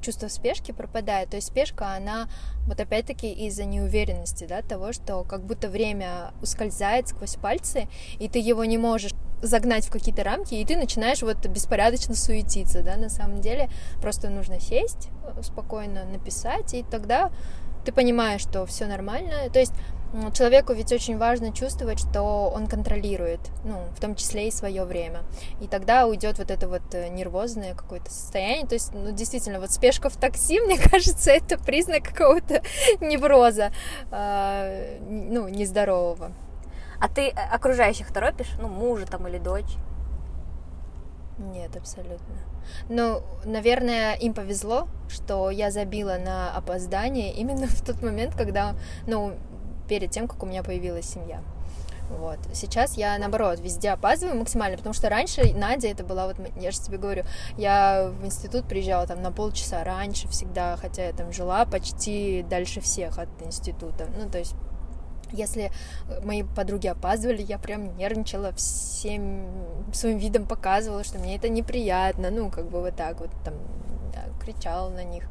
чувство 0.00 0.28
спешки 0.28 0.72
пропадает. 0.72 1.30
То 1.30 1.36
есть 1.36 1.48
спешка, 1.48 1.94
она 1.94 2.28
вот 2.66 2.80
опять-таки 2.80 3.32
из-за 3.32 3.64
неуверенности, 3.64 4.44
да, 4.44 4.62
того, 4.62 4.92
что 4.92 5.24
как 5.24 5.44
будто 5.44 5.68
время 5.68 6.32
ускользает 6.42 7.08
сквозь 7.08 7.36
пальцы, 7.36 7.88
и 8.18 8.28
ты 8.28 8.38
его 8.38 8.64
не 8.64 8.78
можешь 8.78 9.12
загнать 9.42 9.86
в 9.86 9.90
какие-то 9.90 10.24
рамки, 10.24 10.54
и 10.54 10.64
ты 10.64 10.76
начинаешь 10.76 11.22
вот 11.22 11.44
беспорядочно 11.46 12.14
суетиться, 12.14 12.82
да, 12.82 12.96
на 12.96 13.08
самом 13.08 13.40
деле 13.40 13.68
просто 14.00 14.30
нужно 14.30 14.60
сесть 14.60 15.08
э, 15.24 15.42
спокойно, 15.42 16.04
написать, 16.04 16.74
и 16.74 16.82
тогда 16.82 17.30
ты 17.86 17.92
понимаешь, 17.92 18.42
что 18.42 18.66
все 18.66 18.86
нормально. 18.86 19.48
То 19.52 19.60
есть 19.60 19.72
человеку 20.32 20.72
ведь 20.72 20.92
очень 20.92 21.18
важно 21.18 21.52
чувствовать, 21.52 22.00
что 22.00 22.50
он 22.54 22.66
контролирует, 22.66 23.40
ну, 23.64 23.84
в 23.96 24.00
том 24.00 24.14
числе 24.14 24.48
и 24.48 24.50
свое 24.50 24.84
время. 24.84 25.20
И 25.60 25.66
тогда 25.66 26.06
уйдет 26.06 26.38
вот 26.38 26.50
это 26.50 26.68
вот 26.68 26.82
э, 26.94 27.08
нервозное 27.08 27.74
какое-то 27.74 28.10
состояние. 28.10 28.66
То 28.66 28.74
есть, 28.74 28.92
ну, 28.92 29.12
действительно, 29.12 29.60
вот 29.60 29.70
спешка 29.70 30.08
в 30.08 30.16
такси, 30.16 30.60
мне 30.66 30.78
кажется, 30.78 31.30
это 31.30 31.58
признак 31.58 32.04
какого-то 32.04 32.62
невроза, 33.00 33.72
э, 34.10 34.98
ну, 35.08 35.48
нездорового. 35.48 36.32
А 37.00 37.08
ты 37.08 37.28
э, 37.28 37.32
окружающих 37.32 38.12
торопишь? 38.12 38.50
Ну, 38.60 38.68
мужа 38.68 39.06
там 39.06 39.26
или 39.28 39.38
дочь? 39.38 39.76
Нет, 41.38 41.76
абсолютно. 41.76 42.36
Ну, 42.88 43.22
наверное, 43.44 44.14
им 44.14 44.32
повезло, 44.32 44.88
что 45.08 45.50
я 45.50 45.70
забила 45.70 46.16
на 46.18 46.50
опоздание 46.56 47.32
именно 47.34 47.66
в 47.66 47.84
тот 47.84 48.02
момент, 48.02 48.34
когда, 48.34 48.74
ну, 49.06 49.34
перед 49.88 50.10
тем, 50.10 50.28
как 50.28 50.42
у 50.42 50.46
меня 50.46 50.62
появилась 50.62 51.06
семья. 51.06 51.42
Вот. 52.08 52.38
Сейчас 52.52 52.96
я, 52.96 53.18
наоборот, 53.18 53.58
везде 53.60 53.90
опаздываю 53.90 54.38
максимально, 54.38 54.76
потому 54.76 54.94
что 54.94 55.08
раньше 55.08 55.52
Надя, 55.54 55.88
это 55.88 56.04
была 56.04 56.28
вот, 56.28 56.36
я 56.56 56.70
же 56.70 56.78
тебе 56.78 56.98
говорю, 56.98 57.24
я 57.58 58.10
в 58.10 58.24
институт 58.24 58.68
приезжала 58.68 59.06
там 59.06 59.22
на 59.22 59.32
полчаса 59.32 59.82
раньше 59.82 60.28
всегда, 60.28 60.76
хотя 60.76 61.06
я 61.06 61.12
там 61.12 61.32
жила 61.32 61.64
почти 61.66 62.44
дальше 62.48 62.80
всех 62.80 63.18
от 63.18 63.28
института. 63.42 64.08
Ну, 64.16 64.30
то 64.30 64.38
есть 64.38 64.54
если 65.32 65.70
мои 66.22 66.42
подруги 66.42 66.86
опаздывали, 66.86 67.42
я 67.42 67.58
прям 67.58 67.96
нервничала, 67.96 68.52
всем 68.52 69.46
своим 69.92 70.18
видом 70.18 70.46
показывала, 70.46 71.04
что 71.04 71.18
мне 71.18 71.36
это 71.36 71.48
неприятно, 71.48 72.30
ну, 72.30 72.50
как 72.50 72.68
бы 72.68 72.80
вот 72.80 72.96
так 72.96 73.20
вот 73.20 73.30
там 73.44 73.54
да, 74.12 74.24
кричала 74.44 74.90
на 74.90 75.04
них 75.04 75.24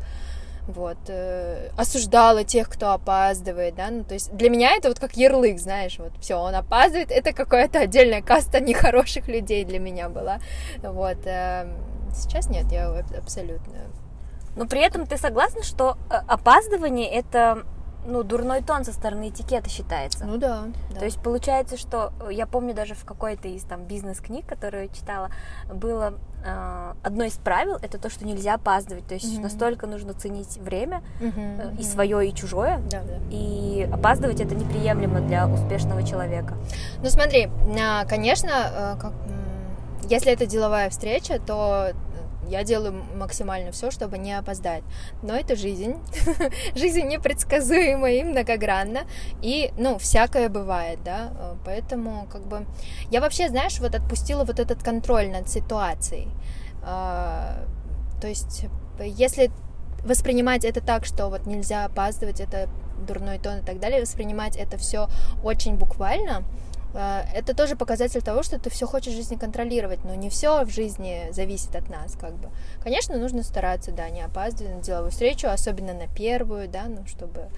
вот, 0.67 0.97
э, 1.07 1.69
осуждала 1.77 2.43
тех, 2.43 2.69
кто 2.69 2.91
опаздывает, 2.91 3.75
да, 3.75 3.89
ну, 3.91 4.03
то 4.03 4.15
есть 4.15 4.35
для 4.35 4.49
меня 4.49 4.75
это 4.75 4.89
вот 4.89 4.99
как 4.99 5.15
ярлык, 5.15 5.59
знаешь, 5.59 5.99
вот, 5.99 6.11
все, 6.19 6.35
он 6.35 6.55
опаздывает, 6.55 7.11
это 7.11 7.33
какая-то 7.33 7.79
отдельная 7.79 8.21
каста 8.21 8.59
нехороших 8.61 9.27
людей 9.27 9.63
для 9.65 9.79
меня 9.79 10.09
была, 10.09 10.39
вот, 10.81 11.25
э, 11.25 11.67
сейчас 12.13 12.49
нет, 12.49 12.71
я 12.71 12.89
абсолютно... 13.17 13.73
Но 14.55 14.65
при 14.67 14.81
этом 14.81 15.05
ты 15.05 15.17
согласна, 15.17 15.63
что 15.63 15.97
э, 16.09 16.13
опаздывание 16.27 17.09
это 17.09 17.65
ну, 18.05 18.23
дурной 18.23 18.61
тон 18.61 18.85
со 18.85 18.93
стороны 18.93 19.29
этикета 19.29 19.69
считается. 19.69 20.25
Ну 20.25 20.37
да, 20.37 20.65
да. 20.91 20.99
То 20.99 21.05
есть 21.05 21.19
получается, 21.21 21.77
что 21.77 22.13
э, 22.19 22.33
я 22.33 22.45
помню 22.45 22.73
даже 22.73 22.93
в 22.93 23.05
какой-то 23.05 23.47
из 23.47 23.63
там 23.63 23.83
бизнес-книг, 23.85 24.45
которую 24.45 24.89
читала, 24.89 25.29
было 25.71 26.13
э, 26.43 26.93
одно 27.03 27.23
из 27.23 27.33
правил 27.33 27.77
это 27.81 27.97
то, 27.97 28.09
что 28.09 28.25
нельзя 28.25 28.55
опаздывать. 28.55 29.07
То 29.07 29.15
есть 29.15 29.37
mm-hmm. 29.37 29.41
настолько 29.41 29.87
нужно 29.87 30.13
ценить 30.13 30.57
время 30.57 31.03
mm-hmm. 31.19 31.77
э, 31.77 31.81
и 31.81 31.83
свое, 31.83 32.29
и 32.29 32.33
чужое. 32.33 32.79
Да, 32.89 33.01
да. 33.01 33.19
И 33.31 33.89
опаздывать 33.91 34.39
это 34.39 34.55
неприемлемо 34.55 35.21
для 35.21 35.47
успешного 35.47 36.03
человека. 36.03 36.55
Ну 37.01 37.09
смотри, 37.09 37.49
а, 37.79 38.05
конечно, 38.05 38.49
э, 38.51 38.95
как, 38.99 39.13
если 40.09 40.31
это 40.31 40.45
деловая 40.45 40.89
встреча, 40.89 41.39
то 41.39 41.93
я 42.49 42.63
делаю 42.63 43.03
максимально 43.15 43.71
все, 43.71 43.91
чтобы 43.91 44.17
не 44.17 44.33
опоздать. 44.33 44.83
Но 45.21 45.35
это 45.35 45.55
жизнь. 45.55 45.95
жизнь 46.75 47.07
непредсказуема 47.07 48.11
и 48.11 48.23
многогранна. 48.23 49.01
И, 49.41 49.71
ну, 49.77 49.97
всякое 49.97 50.49
бывает, 50.49 50.99
да. 51.03 51.31
Э, 51.37 51.55
поэтому, 51.65 52.27
как 52.31 52.45
бы, 52.45 52.65
я 53.11 53.21
вообще, 53.21 53.49
знаешь, 53.49 53.79
вот 53.79 53.95
отпустила 53.95 54.43
вот 54.43 54.59
этот 54.59 54.83
контроль 54.83 55.29
над 55.29 55.49
ситуацией. 55.49 56.27
А, 56.83 57.65
то 58.21 58.27
есть, 58.27 58.65
если 58.99 59.51
воспринимать 60.03 60.63
это 60.63 60.81
так, 60.81 61.05
что 61.05 61.29
вот 61.29 61.45
нельзя 61.47 61.85
опаздывать, 61.85 62.39
это 62.39 62.69
дурной 63.07 63.39
тон 63.39 63.59
и 63.59 63.61
так 63.61 63.79
далее, 63.79 64.01
воспринимать 64.01 64.55
это 64.55 64.77
все 64.77 65.09
очень 65.43 65.75
буквально, 65.75 66.43
это 66.95 67.53
тоже 67.55 67.75
показатель 67.75 68.21
того, 68.21 68.41
что 68.41 68.57
ты 68.57 68.69
все 68.69 68.85
хочешь 68.87 69.13
в 69.13 69.15
жизни 69.15 69.35
контролировать, 69.35 70.03
но 70.05 70.15
не 70.15 70.29
все 70.29 70.63
в 70.63 70.69
жизни 70.69 71.27
зависит 71.31 71.75
от 71.75 71.89
нас, 71.89 72.15
как 72.19 72.33
бы. 72.35 72.49
Конечно, 72.81 73.17
нужно 73.17 73.43
стараться, 73.43 73.91
да, 73.91 74.09
не 74.09 74.21
опаздывать 74.21 74.75
на 74.75 74.81
деловую 74.81 75.11
встречу, 75.11 75.47
особенно 75.47 75.93
на 75.93 76.07
первую, 76.07 76.69
да, 76.69 76.85
ну, 76.87 77.05
чтобы 77.05 77.49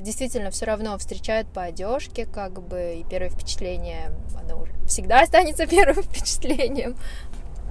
действительно 0.00 0.50
все 0.50 0.66
равно 0.66 0.98
встречают 0.98 1.48
по 1.48 1.62
одежке, 1.62 2.26
как 2.26 2.60
бы, 2.62 2.96
и 2.96 3.04
первое 3.04 3.30
впечатление, 3.30 4.12
оно 4.38 4.60
уже 4.60 4.72
всегда 4.86 5.20
останется 5.22 5.66
первым 5.66 6.02
впечатлением. 6.02 6.96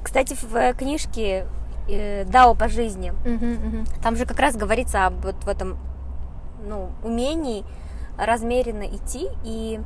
Кстати, 0.04 0.36
в 0.42 0.74
книжке 0.74 1.46
э, 1.88 2.26
Дао 2.26 2.56
по 2.56 2.68
жизни, 2.68 3.12
угу, 3.12 3.78
угу. 3.78 3.86
там 4.02 4.16
же 4.16 4.26
как 4.26 4.40
раз 4.40 4.56
говорится 4.56 5.08
об 5.08 5.24
вот 5.24 5.44
в 5.44 5.48
этом, 5.48 5.78
ну, 6.64 6.90
умении 7.04 7.64
размеренно 8.18 8.84
идти 8.84 9.28
и 9.44 9.80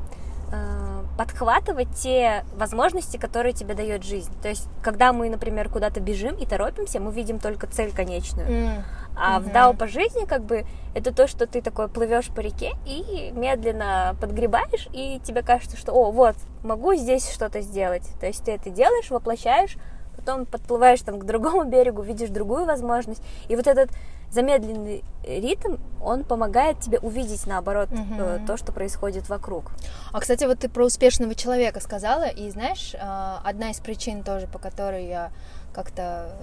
подхватывать 1.18 1.90
те 1.96 2.46
возможности, 2.56 3.18
которые 3.18 3.54
тебе 3.54 3.74
дает 3.74 4.04
жизнь. 4.04 4.32
То 4.42 4.48
есть, 4.48 4.70
когда 4.82 5.12
мы, 5.12 5.30
например, 5.30 5.68
куда-то 5.68 6.00
бежим 6.00 6.36
и 6.36 6.46
торопимся, 6.46 7.02
мы 7.02 7.12
видим 7.12 7.40
только 7.40 7.68
цель 7.68 7.92
конечную. 7.92 8.48
Mm. 8.48 8.84
А 9.18 9.38
mm-hmm. 9.38 9.44
в 9.44 9.52
Дао 9.52 9.74
по 9.74 9.88
жизни, 9.88 10.26
как 10.26 10.46
бы, 10.46 10.66
это 10.96 11.14
то, 11.14 11.28
что 11.28 11.46
ты 11.46 11.62
такой 11.62 11.90
плывешь 11.90 12.30
по 12.30 12.40
реке 12.40 12.72
и 12.86 13.32
медленно 13.36 14.16
подгребаешь, 14.22 14.88
и 14.94 15.20
тебе 15.24 15.42
кажется, 15.42 15.76
что, 15.76 15.92
о, 15.92 16.12
вот, 16.12 16.36
могу 16.64 16.96
здесь 16.96 17.30
что-то 17.30 17.60
сделать. 17.60 18.08
То 18.22 18.28
есть 18.28 18.46
ты 18.46 18.54
это 18.54 18.70
делаешь, 18.70 19.10
воплощаешь, 19.10 19.76
потом 20.20 20.46
подплываешь 20.46 21.02
там 21.02 21.20
к 21.20 21.26
другому 21.26 21.64
берегу, 21.64 22.02
видишь 22.02 22.30
другую 22.30 22.66
возможность. 22.66 23.22
И 23.48 23.56
вот 23.56 23.68
этот 23.68 23.90
замедленный 24.32 25.04
ритм, 25.24 25.78
он 26.02 26.24
помогает 26.24 26.80
тебе 26.80 27.00
увидеть, 27.00 27.48
наоборот, 27.48 27.90
угу. 27.92 28.46
то, 28.46 28.58
что 28.58 28.72
происходит 28.72 29.28
вокруг. 29.28 29.72
А, 30.12 30.20
кстати, 30.20 30.44
вот 30.44 30.60
ты 30.60 30.70
про 30.70 30.86
успешного 30.86 31.34
человека 31.34 31.80
сказала, 31.80 32.28
и 32.28 32.50
знаешь, 32.52 32.94
э, 32.94 32.98
одна 33.44 33.72
из 33.72 33.80
причин 33.80 34.24
тоже, 34.24 34.48
по 34.48 34.60
которой 34.60 35.08
я 35.08 35.32
как-то 35.74 36.36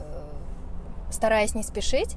э, 1.09 1.12
стараюсь 1.12 1.54
не 1.54 1.62
спешить, 1.62 2.16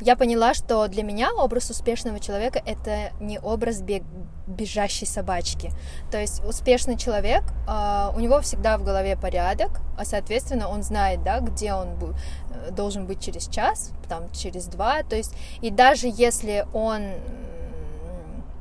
я 0.00 0.16
поняла, 0.16 0.54
что 0.54 0.86
для 0.88 1.02
меня 1.02 1.32
образ 1.32 1.70
успешного 1.70 2.20
человека 2.20 2.62
это 2.64 3.12
не 3.20 3.38
образ 3.38 3.80
бег 3.80 4.02
бежащей 4.46 5.06
собачки. 5.06 5.70
То 6.10 6.18
есть 6.18 6.42
успешный 6.44 6.96
человек, 6.96 7.42
э, 7.68 8.10
у 8.16 8.20
него 8.20 8.40
всегда 8.40 8.78
в 8.78 8.84
голове 8.84 9.16
порядок, 9.16 9.80
а 9.98 10.06
соответственно 10.06 10.68
он 10.68 10.82
знает, 10.82 11.22
да, 11.22 11.40
где 11.40 11.74
он 11.74 11.88
э, 11.88 12.70
должен 12.70 13.06
быть 13.06 13.20
через 13.22 13.46
час, 13.48 13.90
там 14.08 14.30
через 14.32 14.66
два. 14.66 15.02
То 15.02 15.16
есть 15.16 15.34
и 15.60 15.70
даже 15.70 16.08
если 16.10 16.66
он 16.72 17.02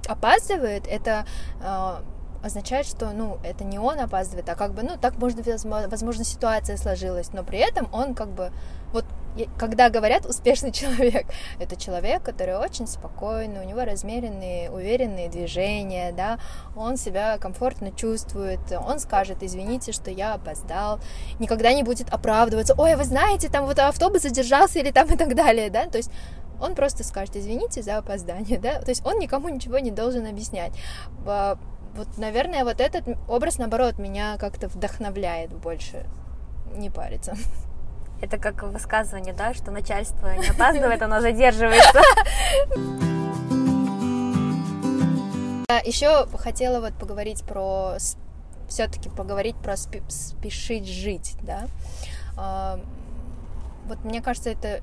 опаздывает, 0.08 0.88
это 0.88 1.26
э, 1.62 2.02
означает, 2.44 2.86
что, 2.86 3.12
ну, 3.12 3.38
это 3.44 3.64
не 3.64 3.80
он 3.80 4.00
опаздывает, 4.00 4.50
а 4.50 4.56
как 4.56 4.74
бы, 4.74 4.84
ну, 4.84 4.98
так, 5.00 5.18
может, 5.18 5.40
возможно, 5.64 6.24
ситуация 6.24 6.78
сложилась, 6.78 7.32
но 7.34 7.44
при 7.44 7.60
этом 7.60 7.88
он 7.94 8.14
как 8.14 8.30
бы, 8.30 8.52
вот, 8.92 9.06
когда 9.58 9.90
говорят 9.90 10.26
успешный 10.26 10.72
человек, 10.72 11.28
это 11.60 11.76
человек, 11.76 12.24
который 12.24 12.58
очень 12.58 12.88
спокойный, 12.88 13.62
у 13.62 13.64
него 13.64 13.84
размеренные, 13.84 14.72
уверенные 14.72 15.30
движения, 15.30 16.12
да, 16.12 16.40
он 16.76 16.98
себя 16.98 17.38
комфортно 17.38 17.92
чувствует, 17.92 18.60
он 18.72 19.00
скажет, 19.00 19.38
извините, 19.42 19.92
что 19.92 20.12
я 20.12 20.34
опоздал, 20.34 21.00
никогда 21.40 21.74
не 21.74 21.84
будет 21.84 22.10
оправдываться, 22.14 22.74
ой, 22.78 22.96
вы 22.96 23.04
знаете, 23.04 23.50
там 23.50 23.66
вот 23.66 23.80
автобус 23.80 24.24
задержался 24.24 24.80
или 24.80 24.92
там 24.92 25.08
и 25.14 25.18
так 25.18 25.36
далее, 25.36 25.70
да, 25.70 25.86
то 25.86 25.98
есть 25.98 26.12
он 26.60 26.76
просто 26.76 27.04
скажет, 27.04 27.36
извините 27.36 27.82
за 27.82 27.98
опоздание, 27.98 28.58
да, 28.60 28.82
то 28.82 28.90
есть 28.90 29.06
он 29.06 29.20
никому 29.20 29.50
ничего 29.50 29.80
не 29.80 29.92
должен 29.92 30.26
объяснять. 30.26 30.74
Вот, 31.24 32.18
наверное, 32.18 32.64
вот 32.64 32.80
этот 32.80 33.06
образ, 33.28 33.58
наоборот, 33.58 33.98
меня 33.98 34.38
как-то 34.38 34.68
вдохновляет 34.68 35.52
больше. 35.54 36.06
Не 36.76 36.90
париться. 36.90 37.36
Это 38.22 38.38
как 38.38 38.64
высказывание, 38.64 39.34
да, 39.34 39.54
что 39.54 39.72
начальство 39.72 40.36
не 40.36 40.48
опаздывает, 40.48 41.02
оно 41.02 41.22
задерживается. 41.22 42.02
Еще 45.86 46.28
хотела 46.38 46.80
вот 46.80 46.94
поговорить 46.94 47.44
про 47.44 47.98
все-таки 48.68 49.10
поговорить 49.10 49.56
про 49.58 49.78
спешить 49.78 50.88
жить, 50.88 51.36
да. 51.42 51.68
А, 52.38 52.80
вот 53.88 54.04
мне 54.04 54.22
кажется, 54.22 54.50
это 54.50 54.82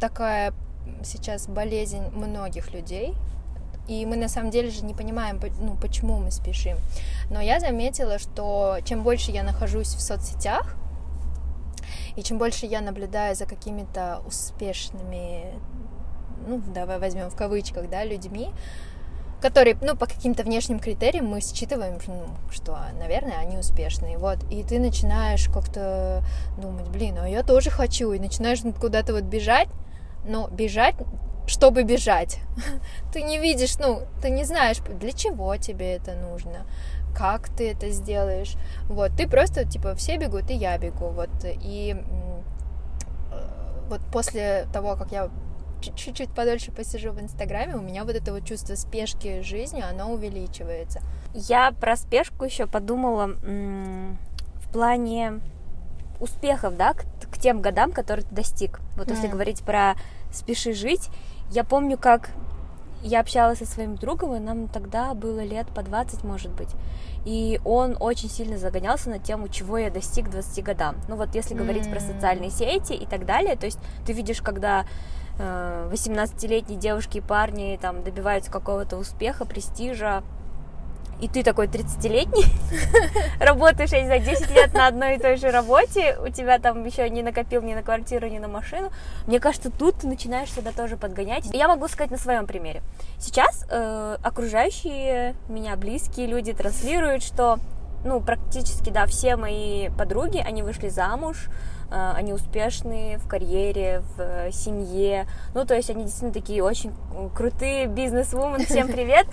такая 0.00 0.54
сейчас 1.04 1.46
болезнь 1.46 2.08
многих 2.12 2.72
людей, 2.72 3.14
и 3.86 4.04
мы 4.06 4.16
на 4.16 4.28
самом 4.28 4.50
деле 4.50 4.70
же 4.70 4.84
не 4.84 4.94
понимаем, 4.94 5.40
ну, 5.60 5.76
почему 5.76 6.18
мы 6.18 6.30
спешим. 6.30 6.78
Но 7.30 7.40
я 7.40 7.60
заметила, 7.60 8.18
что 8.18 8.78
чем 8.84 9.02
больше 9.02 9.30
я 9.30 9.42
нахожусь 9.42 9.94
в 9.94 10.00
соцсетях, 10.00 10.74
и 12.18 12.22
чем 12.24 12.36
больше 12.38 12.66
я 12.66 12.80
наблюдаю 12.80 13.36
за 13.36 13.46
какими-то 13.46 14.22
успешными, 14.26 15.54
ну, 16.48 16.60
давай 16.74 16.98
возьмем 16.98 17.30
в 17.30 17.36
кавычках, 17.36 17.88
да, 17.88 18.02
людьми, 18.02 18.50
которые, 19.40 19.78
ну, 19.80 19.96
по 19.96 20.06
каким-то 20.06 20.42
внешним 20.42 20.80
критериям 20.80 21.26
мы 21.26 21.40
считываем, 21.40 22.00
ну, 22.08 22.24
что, 22.50 22.76
наверное, 22.98 23.38
они 23.38 23.56
успешные, 23.56 24.18
вот, 24.18 24.38
и 24.50 24.64
ты 24.64 24.80
начинаешь 24.80 25.48
как-то 25.48 26.24
думать, 26.60 26.88
блин, 26.88 27.18
а 27.22 27.28
я 27.28 27.44
тоже 27.44 27.70
хочу, 27.70 28.10
и 28.10 28.18
начинаешь 28.18 28.62
куда-то 28.80 29.12
вот 29.12 29.22
бежать, 29.22 29.68
но 30.24 30.48
бежать 30.48 30.96
чтобы 31.48 31.82
бежать. 31.82 32.40
Ты 33.12 33.22
не 33.22 33.38
видишь, 33.38 33.78
ну, 33.78 34.02
ты 34.20 34.28
не 34.28 34.44
знаешь, 34.44 34.76
для 35.00 35.12
чего 35.12 35.56
тебе 35.56 35.94
это 35.94 36.14
нужно, 36.14 36.66
как 37.18 37.48
ты 37.48 37.72
это 37.72 37.90
сделаешь. 37.90 38.54
Вот, 38.88 39.10
ты 39.16 39.28
просто, 39.28 39.64
типа, 39.64 39.96
все 39.96 40.16
бегут, 40.18 40.50
и 40.50 40.54
я 40.54 40.78
бегу, 40.78 41.08
вот, 41.08 41.30
и 41.44 41.96
э, 43.32 43.42
вот 43.88 44.00
после 44.12 44.68
того, 44.72 44.94
как 44.94 45.10
я 45.10 45.28
чуть-чуть 45.80 46.30
подольше 46.30 46.70
посижу 46.70 47.12
в 47.12 47.20
Инстаграме, 47.20 47.76
у 47.76 47.80
меня 47.80 48.04
вот 48.04 48.14
это 48.14 48.32
вот 48.32 48.44
чувство 48.44 48.76
спешки 48.76 49.42
жизни, 49.42 49.82
оно 49.82 50.12
увеличивается. 50.12 51.00
Я 51.34 51.72
про 51.72 51.96
спешку 51.96 52.44
еще 52.44 52.66
подумала 52.66 53.26
в 53.26 54.72
плане 54.72 55.40
успехов, 56.20 56.76
да, 56.76 56.94
к, 56.94 57.04
к 57.30 57.38
тем 57.38 57.60
годам, 57.60 57.92
которые 57.92 58.24
ты 58.26 58.34
достиг. 58.34 58.80
Вот 58.96 59.08
mm. 59.08 59.14
если 59.14 59.28
говорить 59.28 59.62
про 59.62 59.94
спеши 60.32 60.72
жить, 60.72 61.08
я 61.50 61.64
помню, 61.64 61.96
как 61.96 62.30
я 63.02 63.20
общалась 63.20 63.58
со 63.58 63.66
своим 63.66 63.96
другом, 63.96 64.34
и 64.34 64.38
нам 64.38 64.68
тогда 64.68 65.14
было 65.14 65.44
лет 65.44 65.66
по 65.68 65.82
20, 65.82 66.24
может 66.24 66.50
быть. 66.52 66.70
И 67.24 67.60
он 67.64 67.96
очень 68.00 68.28
сильно 68.28 68.58
загонялся 68.58 69.10
на 69.10 69.18
тему, 69.18 69.48
чего 69.48 69.78
я 69.78 69.90
достиг 69.90 70.26
к 70.26 70.30
20 70.30 70.64
годам. 70.64 70.96
Ну 71.08 71.16
вот 71.16 71.34
если 71.34 71.54
говорить 71.54 71.86
mm. 71.86 71.92
про 71.92 72.00
социальные 72.00 72.50
сети 72.50 72.92
и 72.92 73.06
так 73.06 73.26
далее, 73.26 73.56
то 73.56 73.66
есть 73.66 73.78
ты 74.06 74.12
видишь, 74.12 74.42
когда 74.42 74.86
18-летние 75.38 76.78
э, 76.78 76.80
девушки 76.80 77.18
и 77.18 77.20
парни 77.20 77.78
там 77.80 78.02
добиваются 78.02 78.50
какого-то 78.50 78.96
успеха, 78.96 79.44
престижа, 79.44 80.24
и 81.20 81.28
ты 81.28 81.42
такой 81.42 81.66
30-летний, 81.66 82.44
работаешь, 83.40 83.90
я 83.90 84.00
не 84.00 84.06
знаю, 84.06 84.22
10 84.22 84.50
лет 84.50 84.74
на 84.74 84.86
одной 84.86 85.16
и 85.16 85.18
той 85.18 85.36
же 85.36 85.50
работе, 85.50 86.16
у 86.24 86.28
тебя 86.28 86.58
там 86.58 86.84
еще 86.84 87.08
не 87.10 87.22
накопил 87.22 87.62
ни 87.62 87.74
на 87.74 87.82
квартиру, 87.82 88.28
ни 88.28 88.38
на 88.38 88.48
машину, 88.48 88.90
мне 89.26 89.40
кажется, 89.40 89.70
тут 89.70 89.96
ты 89.96 90.06
начинаешь 90.06 90.52
себя 90.52 90.72
тоже 90.72 90.96
подгонять. 90.96 91.46
Я 91.52 91.68
могу 91.68 91.88
сказать 91.88 92.10
на 92.10 92.18
своем 92.18 92.46
примере. 92.46 92.82
Сейчас 93.18 93.66
э, 93.70 94.16
окружающие 94.22 95.34
меня 95.48 95.76
близкие 95.76 96.26
люди 96.26 96.52
транслируют, 96.52 97.22
что 97.22 97.58
ну, 98.04 98.20
практически, 98.20 98.90
да, 98.90 99.06
все 99.06 99.36
мои 99.36 99.88
подруги, 99.90 100.38
они 100.38 100.62
вышли 100.62 100.88
замуж, 100.88 101.48
они 101.90 102.32
успешные 102.32 103.18
в 103.18 103.26
карьере, 103.26 104.02
в 104.16 104.20
э, 104.20 104.50
семье, 104.52 105.26
ну, 105.54 105.64
то 105.64 105.74
есть 105.74 105.90
они 105.90 106.04
действительно 106.04 106.32
такие 106.32 106.62
очень 106.62 106.92
крутые 107.34 107.86
бизнес-вумен, 107.86 108.64
всем 108.66 108.88
привет, 108.92 109.26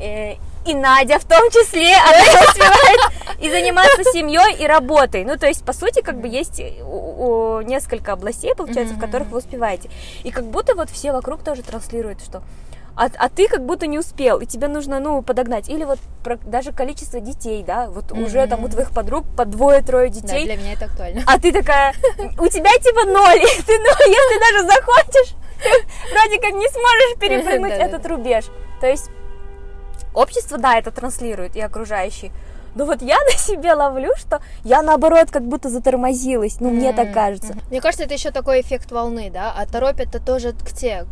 э, 0.00 0.34
и 0.66 0.74
Надя 0.74 1.18
в 1.18 1.24
том 1.24 1.50
числе, 1.50 1.94
она 1.94 2.40
успевает 2.48 3.40
и 3.40 3.50
заниматься 3.50 4.04
семьей, 4.04 4.56
и 4.62 4.66
работой, 4.66 5.24
ну, 5.24 5.36
то 5.36 5.46
есть, 5.46 5.64
по 5.64 5.72
сути, 5.72 6.00
как 6.00 6.20
бы 6.20 6.28
есть 6.28 6.58
несколько 6.58 8.12
областей, 8.12 8.54
получается, 8.54 8.94
в 8.94 8.98
которых 8.98 9.28
вы 9.28 9.38
успеваете, 9.38 9.90
и 10.24 10.30
как 10.30 10.44
будто 10.44 10.74
вот 10.74 10.90
все 10.90 11.12
вокруг 11.12 11.42
тоже 11.42 11.62
транслируют, 11.62 12.22
что 12.22 12.42
а, 12.98 13.08
а 13.16 13.28
ты 13.28 13.46
как 13.46 13.64
будто 13.64 13.86
не 13.86 13.96
успел, 13.96 14.40
и 14.40 14.46
тебе 14.46 14.66
нужно, 14.66 14.98
ну, 14.98 15.22
подогнать. 15.22 15.68
Или 15.68 15.84
вот 15.84 16.00
про, 16.24 16.36
даже 16.36 16.72
количество 16.72 17.20
детей, 17.20 17.62
да, 17.64 17.86
вот 17.86 18.06
mm-hmm. 18.06 18.26
уже 18.26 18.44
там 18.48 18.64
у 18.64 18.68
твоих 18.68 18.90
подруг 18.90 19.24
по 19.36 19.44
двое-трое 19.44 20.10
детей. 20.10 20.46
Да, 20.48 20.54
для 20.54 20.56
меня 20.56 20.72
это 20.72 20.86
актуально. 20.86 21.22
А 21.24 21.38
ты 21.38 21.52
такая, 21.52 21.94
у 22.18 22.48
тебя 22.48 22.72
типа 22.72 23.04
ноль, 23.04 23.40
ты, 23.66 23.78
ну, 23.78 23.88
если 24.04 24.40
даже 24.40 24.66
захочешь, 24.66 25.36
вроде 26.10 26.40
как 26.40 26.52
не 26.54 26.68
сможешь 26.68 27.18
перепрыгнуть 27.20 27.72
этот 27.78 28.04
рубеж. 28.04 28.46
То 28.80 28.88
есть 28.88 29.10
общество, 30.12 30.58
да, 30.58 30.76
это 30.76 30.90
транслирует, 30.90 31.54
и 31.54 31.60
окружающие. 31.60 32.32
Но 32.74 32.84
вот 32.84 33.00
я 33.00 33.16
на 33.16 33.38
себе 33.38 33.74
ловлю, 33.74 34.10
что 34.16 34.40
я 34.64 34.82
наоборот 34.82 35.30
как 35.30 35.46
будто 35.46 35.68
затормозилась. 35.68 36.58
Ну, 36.58 36.70
мне 36.70 36.92
так 36.92 37.14
кажется. 37.14 37.54
Мне 37.70 37.80
кажется, 37.80 38.04
это 38.04 38.14
еще 38.14 38.32
такой 38.32 38.60
эффект 38.60 38.90
волны, 38.90 39.30
да, 39.32 39.54
а 39.56 39.66
торопят 39.66 40.16
это 40.16 40.20
тоже 40.20 40.52
к 40.52 40.72
те, 40.72 41.06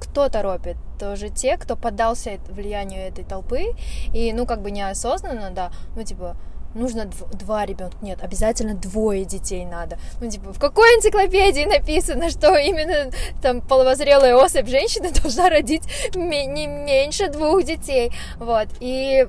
кто 0.00 0.28
торопит? 0.28 0.76
Тоже 0.98 1.28
те, 1.28 1.56
кто 1.56 1.76
поддался 1.76 2.38
влиянию 2.48 3.00
этой 3.06 3.24
толпы, 3.24 3.74
и, 4.12 4.32
ну, 4.32 4.46
как 4.46 4.62
бы 4.62 4.70
неосознанно, 4.70 5.50
да, 5.50 5.70
ну, 5.94 6.02
типа, 6.02 6.36
нужно 6.74 7.02
дв- 7.02 7.34
два 7.36 7.66
ребенка. 7.66 7.96
Нет, 8.02 8.22
обязательно 8.22 8.74
двое 8.74 9.24
детей 9.24 9.64
надо. 9.64 9.98
Ну, 10.20 10.30
типа, 10.30 10.52
в 10.52 10.58
какой 10.58 10.88
энциклопедии 10.96 11.64
написано, 11.64 12.30
что 12.30 12.56
именно 12.56 13.10
там 13.42 13.60
половозрелая 13.60 14.36
особь 14.36 14.68
женщина 14.68 15.10
должна 15.22 15.48
родить 15.48 15.84
не 16.14 16.66
меньше 16.66 17.28
двух 17.28 17.64
детей. 17.64 18.12
Вот. 18.38 18.68
И 18.80 19.26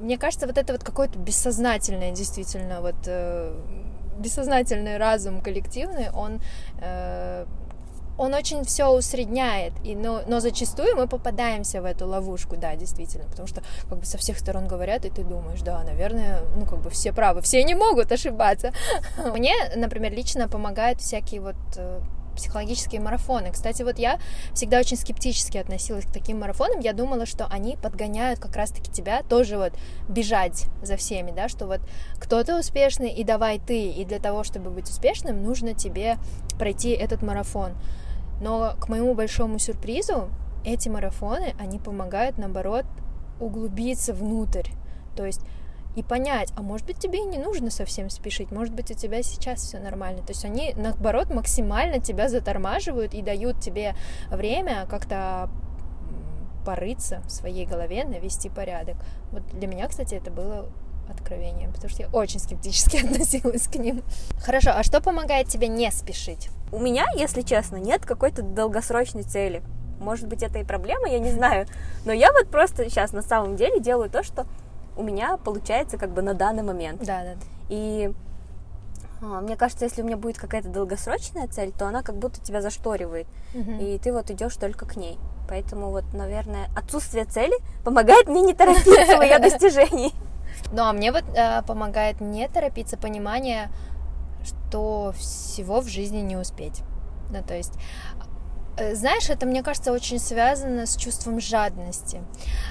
мне 0.00 0.18
кажется, 0.18 0.46
вот 0.46 0.58
это 0.58 0.72
вот 0.72 0.82
какое-то 0.82 1.18
бессознательное, 1.18 2.10
действительно, 2.10 2.80
вот 2.80 2.96
э, 3.06 3.54
бессознательный 4.18 4.96
разум 4.96 5.40
коллективный, 5.40 6.10
он 6.10 6.40
э, 6.80 7.46
он 8.18 8.34
очень 8.34 8.64
все 8.64 8.88
усредняет, 8.88 9.72
и, 9.82 9.94
но, 9.94 10.22
но 10.26 10.40
зачастую 10.40 10.96
мы 10.96 11.08
попадаемся 11.08 11.82
в 11.82 11.84
эту 11.84 12.06
ловушку, 12.06 12.56
да, 12.56 12.76
действительно, 12.76 13.24
потому 13.24 13.48
что 13.48 13.62
как 13.88 13.98
бы 13.98 14.04
со 14.04 14.18
всех 14.18 14.38
сторон 14.38 14.68
говорят, 14.68 15.04
и 15.04 15.10
ты 15.10 15.24
думаешь, 15.24 15.60
да, 15.62 15.82
наверное, 15.82 16.42
ну 16.56 16.66
как 16.66 16.80
бы 16.80 16.90
все 16.90 17.12
правы, 17.12 17.40
все 17.40 17.64
не 17.64 17.74
могут 17.74 18.12
ошибаться. 18.12 18.72
Мне, 19.34 19.54
например, 19.74 20.12
лично 20.12 20.48
помогают 20.48 21.00
всякие 21.00 21.40
вот 21.40 21.56
э, 21.76 22.00
психологические 22.34 23.00
марафоны. 23.00 23.50
Кстати, 23.50 23.82
вот 23.82 23.98
я 23.98 24.18
всегда 24.52 24.78
очень 24.78 24.96
скептически 24.96 25.58
относилась 25.58 26.04
к 26.04 26.12
таким 26.12 26.40
марафонам. 26.40 26.80
Я 26.80 26.92
думала, 26.92 27.26
что 27.26 27.46
они 27.46 27.76
подгоняют 27.76 28.40
как 28.40 28.54
раз-таки 28.56 28.90
тебя 28.90 29.22
тоже 29.22 29.56
вот 29.56 29.72
бежать 30.08 30.66
за 30.82 30.96
всеми, 30.96 31.30
да, 31.30 31.48
что 31.48 31.66
вот 31.66 31.80
кто-то 32.18 32.58
успешный, 32.58 33.10
и 33.10 33.24
давай 33.24 33.58
ты, 33.58 33.88
и 33.88 34.04
для 34.04 34.18
того, 34.18 34.44
чтобы 34.44 34.70
быть 34.70 34.88
успешным, 34.88 35.42
нужно 35.42 35.74
тебе 35.74 36.18
пройти 36.58 36.90
этот 36.90 37.22
марафон. 37.22 37.72
Но 38.40 38.74
к 38.80 38.88
моему 38.88 39.14
большому 39.14 39.58
сюрпризу 39.58 40.28
эти 40.64 40.88
марафоны, 40.88 41.54
они 41.58 41.78
помогают, 41.78 42.38
наоборот, 42.38 42.84
углубиться 43.40 44.14
внутрь. 44.14 44.68
То 45.16 45.24
есть 45.24 45.40
и 45.96 46.02
понять, 46.02 46.52
а 46.56 46.62
может 46.62 46.86
быть 46.86 46.98
тебе 46.98 47.20
и 47.20 47.26
не 47.26 47.38
нужно 47.38 47.70
совсем 47.70 48.10
спешить, 48.10 48.50
может 48.50 48.74
быть 48.74 48.90
у 48.90 48.94
тебя 48.94 49.22
сейчас 49.22 49.62
все 49.62 49.78
нормально. 49.78 50.22
То 50.22 50.32
есть 50.32 50.44
они, 50.44 50.74
наоборот, 50.76 51.30
максимально 51.30 52.00
тебя 52.00 52.28
затормаживают 52.28 53.14
и 53.14 53.22
дают 53.22 53.60
тебе 53.60 53.94
время 54.28 54.86
как-то 54.90 55.48
порыться 56.64 57.22
в 57.26 57.30
своей 57.30 57.66
голове, 57.66 58.04
навести 58.04 58.48
порядок. 58.48 58.96
Вот 59.30 59.46
для 59.52 59.68
меня, 59.68 59.86
кстати, 59.86 60.14
это 60.14 60.30
было 60.30 60.66
откровением, 61.08 61.72
потому 61.72 61.90
что 61.90 62.02
я 62.02 62.08
очень 62.08 62.40
скептически 62.40 62.96
относилась 63.04 63.68
к 63.68 63.76
ним. 63.76 64.02
Хорошо, 64.40 64.70
а 64.74 64.82
что 64.82 65.00
помогает 65.00 65.48
тебе 65.48 65.68
не 65.68 65.90
спешить? 65.92 66.50
У 66.74 66.80
меня, 66.80 67.06
если 67.14 67.42
честно, 67.42 67.76
нет 67.76 68.04
какой-то 68.04 68.42
долгосрочной 68.42 69.22
цели. 69.22 69.62
Может 70.00 70.26
быть, 70.26 70.42
это 70.42 70.58
и 70.58 70.64
проблема, 70.64 71.08
я 71.08 71.20
не 71.20 71.30
знаю. 71.30 71.68
Но 72.04 72.12
я 72.12 72.32
вот 72.32 72.48
просто 72.48 72.90
сейчас 72.90 73.12
на 73.12 73.22
самом 73.22 73.54
деле 73.54 73.78
делаю 73.78 74.10
то, 74.10 74.24
что 74.24 74.44
у 74.96 75.04
меня 75.04 75.36
получается 75.36 75.98
как 75.98 76.10
бы 76.10 76.20
на 76.20 76.34
данный 76.34 76.64
момент. 76.64 76.98
Да, 77.04 77.22
да. 77.22 77.34
И 77.68 78.12
а, 79.22 79.40
мне 79.40 79.56
кажется, 79.56 79.84
если 79.84 80.02
у 80.02 80.04
меня 80.04 80.16
будет 80.16 80.36
какая-то 80.36 80.68
долгосрочная 80.68 81.46
цель, 81.46 81.70
то 81.70 81.86
она 81.86 82.02
как 82.02 82.16
будто 82.16 82.40
тебя 82.40 82.60
зашторивает, 82.60 83.28
угу. 83.54 83.70
и 83.80 83.96
ты 83.98 84.12
вот 84.12 84.30
идешь 84.30 84.56
только 84.56 84.84
к 84.84 84.96
ней. 84.96 85.16
Поэтому 85.48 85.90
вот, 85.90 86.04
наверное, 86.12 86.68
отсутствие 86.76 87.24
цели 87.24 87.54
помогает 87.84 88.26
мне 88.26 88.40
не 88.40 88.54
торопиться 88.54 89.16
в 89.16 89.22
ее 89.22 89.38
достижении. 89.40 90.12
Ну, 90.72 90.82
а 90.82 90.92
мне 90.92 91.12
вот 91.12 91.24
э, 91.36 91.62
помогает 91.62 92.20
не 92.20 92.48
торопиться 92.48 92.96
понимание, 92.96 93.70
что 94.44 95.12
всего 95.16 95.80
в 95.80 95.88
жизни 95.88 96.18
не 96.18 96.36
успеть. 96.36 96.82
Ну, 97.30 97.42
то 97.42 97.54
есть 97.54 97.72
э, 98.76 98.94
знаешь, 98.94 99.30
это, 99.30 99.46
мне 99.46 99.62
кажется, 99.62 99.92
очень 99.92 100.18
связано 100.18 100.86
с 100.86 100.96
чувством 100.96 101.40
жадности. 101.40 102.22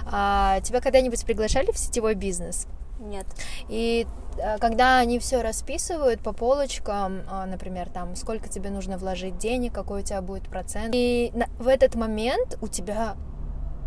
А, 0.05 0.59
тебя 0.61 0.81
когда-нибудь 0.81 1.25
приглашали 1.25 1.71
в 1.71 1.77
сетевой 1.77 2.15
бизнес? 2.15 2.67
Нет. 2.99 3.25
И 3.67 4.07
э, 4.37 4.57
когда 4.59 4.99
они 4.99 5.19
все 5.19 5.41
расписывают 5.41 6.21
по 6.21 6.33
полочкам, 6.33 7.23
а, 7.29 7.45
например, 7.45 7.89
там, 7.89 8.15
сколько 8.15 8.47
тебе 8.47 8.69
нужно 8.69 8.97
вложить 8.97 9.37
денег, 9.37 9.73
какой 9.73 10.01
у 10.01 10.03
тебя 10.03 10.21
будет 10.21 10.47
процент, 10.47 10.93
и 10.93 11.33
в 11.59 11.67
этот 11.67 11.95
момент 11.95 12.57
у 12.61 12.67
тебя 12.67 13.15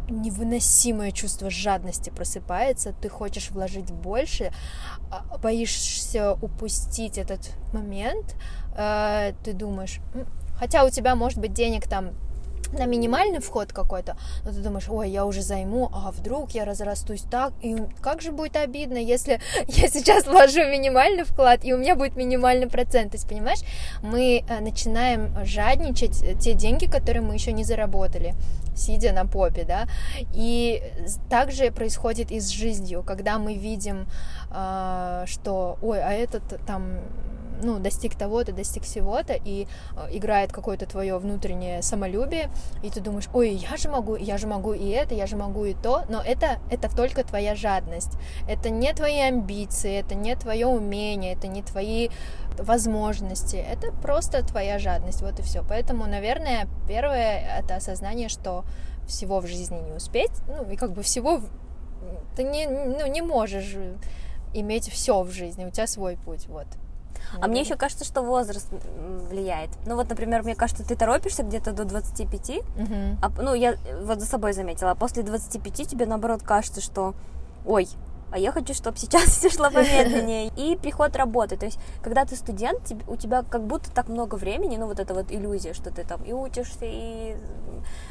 невыносимое 0.08 1.10
чувство 1.12 1.50
жадности 1.50 2.10
просыпается, 2.10 2.92
ты 2.92 3.08
хочешь 3.08 3.50
вложить 3.50 3.90
больше, 3.90 4.52
а, 5.10 5.38
боишься 5.38 6.34
упустить 6.34 7.18
этот 7.18 7.50
момент, 7.72 8.36
э, 8.76 9.32
ты 9.44 9.52
думаешь, 9.52 10.00
Хотя 10.58 10.84
у 10.84 10.90
тебя 10.90 11.14
может 11.14 11.38
быть 11.38 11.52
денег 11.52 11.86
там 11.86 12.10
на 12.72 12.84
минимальный 12.84 13.38
вход 13.38 13.72
какой-то, 13.72 14.16
но 14.44 14.50
ты 14.50 14.58
думаешь, 14.58 14.88
ой, 14.88 15.08
я 15.08 15.24
уже 15.24 15.40
займу, 15.40 15.88
а 15.92 16.10
вдруг 16.10 16.50
я 16.50 16.64
разрастусь 16.64 17.22
так, 17.22 17.52
и 17.62 17.76
как 18.00 18.20
же 18.20 18.32
будет 18.32 18.56
обидно, 18.56 18.98
если 18.98 19.40
я 19.68 19.88
сейчас 19.88 20.26
вложу 20.26 20.64
минимальный 20.64 21.22
вклад, 21.22 21.64
и 21.64 21.72
у 21.72 21.78
меня 21.78 21.94
будет 21.94 22.16
минимальный 22.16 22.66
процент, 22.66 23.12
то 23.12 23.18
есть, 23.18 23.28
понимаешь, 23.28 23.60
мы 24.02 24.44
э, 24.48 24.60
начинаем 24.60 25.32
жадничать 25.44 26.20
э, 26.24 26.34
те 26.34 26.54
деньги, 26.54 26.86
которые 26.86 27.22
мы 27.22 27.34
еще 27.34 27.52
не 27.52 27.62
заработали, 27.62 28.34
сидя 28.76 29.12
на 29.12 29.26
попе, 29.26 29.64
да, 29.64 29.86
и 30.32 30.82
также 31.28 31.70
происходит 31.70 32.30
и 32.30 32.40
с 32.40 32.48
жизнью, 32.48 33.02
когда 33.06 33.38
мы 33.38 33.54
видим, 33.54 34.06
а, 34.50 35.24
что, 35.26 35.78
ой, 35.82 36.02
а 36.02 36.12
этот 36.12 36.60
там 36.66 37.00
ну, 37.62 37.78
достиг 37.78 38.14
того-то, 38.14 38.52
достиг 38.52 38.84
всего-то, 38.84 39.34
и 39.34 39.66
э, 39.96 40.16
играет 40.16 40.52
какое-то 40.52 40.86
твое 40.86 41.18
внутреннее 41.18 41.82
самолюбие, 41.82 42.50
и 42.82 42.90
ты 42.90 43.00
думаешь, 43.00 43.28
ой, 43.32 43.50
я 43.50 43.76
же 43.76 43.88
могу, 43.88 44.16
я 44.16 44.38
же 44.38 44.46
могу 44.46 44.72
и 44.72 44.88
это, 44.88 45.14
я 45.14 45.26
же 45.26 45.36
могу 45.36 45.64
и 45.64 45.74
то, 45.74 46.04
но 46.08 46.22
это, 46.22 46.58
это 46.70 46.94
только 46.94 47.24
твоя 47.24 47.54
жадность, 47.54 48.12
это 48.48 48.70
не 48.70 48.92
твои 48.92 49.20
амбиции, 49.20 49.98
это 49.98 50.14
не 50.14 50.34
твое 50.36 50.66
умение, 50.66 51.34
это 51.34 51.46
не 51.46 51.62
твои 51.62 52.10
возможности, 52.60 53.56
это 53.56 53.92
просто 53.92 54.42
твоя 54.44 54.78
жадность, 54.78 55.22
вот 55.22 55.38
и 55.38 55.42
все. 55.42 55.64
Поэтому, 55.68 56.06
наверное, 56.06 56.68
первое 56.88 57.58
это 57.58 57.76
осознание, 57.76 58.28
что 58.28 58.64
всего 59.06 59.40
в 59.40 59.46
жизни 59.46 59.78
не 59.80 59.92
успеть, 59.92 60.32
ну, 60.48 60.68
и 60.70 60.76
как 60.76 60.92
бы 60.92 61.02
всего 61.02 61.40
ты 62.36 62.42
не, 62.42 62.66
ну, 62.66 63.06
не 63.06 63.22
можешь 63.22 63.76
иметь 64.52 64.88
все 64.90 65.22
в 65.22 65.30
жизни, 65.30 65.64
у 65.64 65.70
тебя 65.70 65.86
свой 65.86 66.16
путь, 66.16 66.46
вот. 66.48 66.66
А 67.40 67.48
мне 67.48 67.60
еще 67.60 67.76
кажется, 67.76 68.04
что 68.04 68.22
возраст 68.22 68.68
влияет. 69.28 69.70
Ну 69.84 69.96
вот, 69.96 70.08
например, 70.08 70.42
мне 70.42 70.54
кажется, 70.54 70.86
ты 70.86 70.94
торопишься 70.94 71.42
где-то 71.42 71.72
до 71.72 71.84
25, 71.84 72.50
угу. 72.50 72.60
а, 73.22 73.30
ну 73.42 73.54
я 73.54 73.76
вот 74.02 74.20
за 74.20 74.26
собой 74.26 74.52
заметила, 74.52 74.92
а 74.92 74.94
после 74.94 75.22
25 75.22 75.88
тебе 75.88 76.06
наоборот 76.06 76.42
кажется, 76.42 76.80
что 76.80 77.14
ой, 77.64 77.88
а 78.30 78.38
я 78.38 78.52
хочу, 78.52 78.74
чтобы 78.74 78.98
сейчас 78.98 79.24
все 79.38 79.50
шло 79.50 79.70
помедленнее. 79.70 80.50
И 80.56 80.76
приход 80.76 81.16
работы. 81.16 81.56
То 81.56 81.66
есть, 81.66 81.78
когда 82.02 82.24
ты 82.24 82.36
студент, 82.36 82.92
у 83.06 83.16
тебя 83.16 83.42
как 83.42 83.62
будто 83.64 83.90
так 83.90 84.08
много 84.08 84.34
времени, 84.34 84.76
ну 84.76 84.86
вот 84.86 85.00
эта 85.00 85.14
вот 85.14 85.30
иллюзия, 85.30 85.74
что 85.74 85.90
ты 85.90 86.04
там 86.04 86.22
и 86.24 86.32
учишься, 86.32 86.84
и 86.84 87.36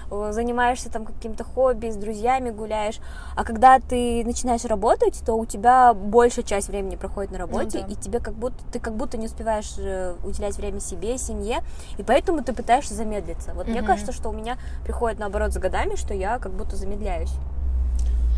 занимаешься 0.09 0.89
там 0.89 1.05
каким-то 1.05 1.43
хобби, 1.43 1.89
с 1.89 1.95
друзьями 1.95 2.49
гуляешь. 2.49 2.99
А 3.35 3.43
когда 3.43 3.79
ты 3.79 4.23
начинаешь 4.23 4.63
работать, 4.65 5.21
то 5.25 5.33
у 5.33 5.45
тебя 5.45 5.93
большая 5.93 6.45
часть 6.45 6.69
времени 6.69 6.95
проходит 6.95 7.31
на 7.31 7.39
работе, 7.39 7.79
ну, 7.79 7.87
да. 7.87 7.93
и 7.93 7.95
тебе 7.95 8.19
как 8.19 8.35
будто 8.35 8.63
ты 8.71 8.79
как 8.79 8.95
будто 8.95 9.17
не 9.17 9.25
успеваешь 9.25 9.73
э, 9.77 10.15
уделять 10.23 10.57
время 10.57 10.79
себе, 10.79 11.17
семье, 11.17 11.63
и 11.97 12.03
поэтому 12.03 12.43
ты 12.43 12.53
пытаешься 12.53 12.93
замедлиться. 12.93 13.53
Вот 13.53 13.65
угу. 13.65 13.71
мне 13.71 13.81
кажется, 13.81 14.11
что 14.11 14.29
у 14.29 14.33
меня 14.33 14.57
приходит 14.83 15.19
наоборот 15.19 15.53
с 15.53 15.57
годами, 15.57 15.95
что 15.95 16.13
я 16.13 16.39
как 16.39 16.53
будто 16.53 16.75
замедляюсь. 16.75 17.31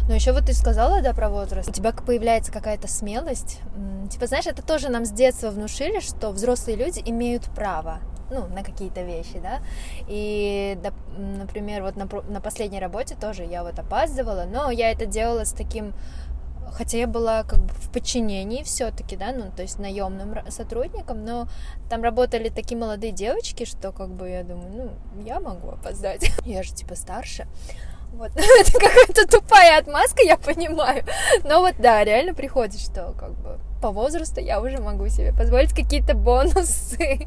Но 0.07 0.13
еще 0.13 0.31
вот 0.31 0.45
ты 0.45 0.53
сказала, 0.53 1.01
да, 1.01 1.13
про 1.13 1.29
возраст. 1.29 1.69
У 1.69 1.71
тебя 1.71 1.91
появляется 1.91 2.51
какая-то 2.51 2.87
смелость. 2.87 3.59
Типа, 4.09 4.27
знаешь, 4.27 4.47
это 4.47 4.61
тоже 4.61 4.89
нам 4.89 5.05
с 5.05 5.11
детства 5.11 5.49
внушили, 5.49 5.99
что 5.99 6.31
взрослые 6.31 6.77
люди 6.77 7.01
имеют 7.05 7.43
право 7.55 7.99
ну, 8.29 8.47
на 8.47 8.63
какие-то 8.63 9.01
вещи, 9.03 9.39
да. 9.41 9.59
И, 10.07 10.77
например, 11.17 11.83
вот 11.83 11.95
на, 11.95 12.07
на 12.29 12.41
последней 12.41 12.79
работе 12.79 13.15
тоже 13.15 13.43
я 13.43 13.63
вот 13.63 13.79
опаздывала, 13.79 14.45
но 14.51 14.71
я 14.71 14.91
это 14.91 15.05
делала 15.05 15.43
с 15.45 15.53
таким 15.53 15.93
хотя 16.69 16.97
я 16.97 17.07
была 17.07 17.43
как 17.43 17.59
бы 17.59 17.73
в 17.73 17.89
подчинении 17.91 18.61
все-таки, 18.61 19.15
да, 19.15 19.31
ну, 19.31 19.51
то 19.55 19.61
есть 19.61 19.79
наемным 19.79 20.35
сотрудником, 20.49 21.23
но 21.25 21.47
там 21.89 22.03
работали 22.03 22.49
такие 22.49 22.77
молодые 22.77 23.11
девочки, 23.11 23.65
что 23.65 23.91
как 23.91 24.09
бы 24.09 24.29
я 24.29 24.43
думаю, 24.43 24.69
ну, 24.71 25.23
я 25.23 25.39
могу 25.39 25.69
опоздать, 25.69 26.29
я 26.45 26.63
же 26.63 26.73
типа 26.73 26.95
старше, 26.95 27.47
вот. 28.13 28.31
Это 28.35 28.71
какая-то 28.71 29.27
тупая 29.27 29.79
отмазка, 29.79 30.23
я 30.23 30.37
понимаю. 30.37 31.03
Но 31.43 31.59
вот 31.59 31.75
да, 31.79 32.03
реально 32.03 32.33
приходит, 32.33 32.79
что 32.79 33.13
как 33.17 33.31
бы 33.31 33.59
по 33.81 33.91
возрасту 33.91 34.39
я 34.39 34.59
уже 34.59 34.79
могу 34.79 35.07
себе 35.07 35.33
позволить 35.33 35.73
какие-то 35.73 36.15
бонусы. 36.15 37.19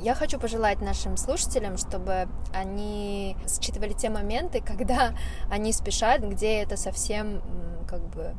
Я 0.00 0.14
хочу 0.14 0.38
пожелать 0.38 0.80
нашим 0.80 1.16
слушателям, 1.16 1.76
чтобы 1.76 2.28
они 2.54 3.36
считывали 3.60 3.92
те 3.92 4.08
моменты, 4.08 4.62
когда 4.64 5.12
они 5.50 5.72
спешат, 5.72 6.22
где 6.22 6.62
это 6.62 6.76
совсем 6.76 7.42
как 7.88 8.00
бы 8.00 8.34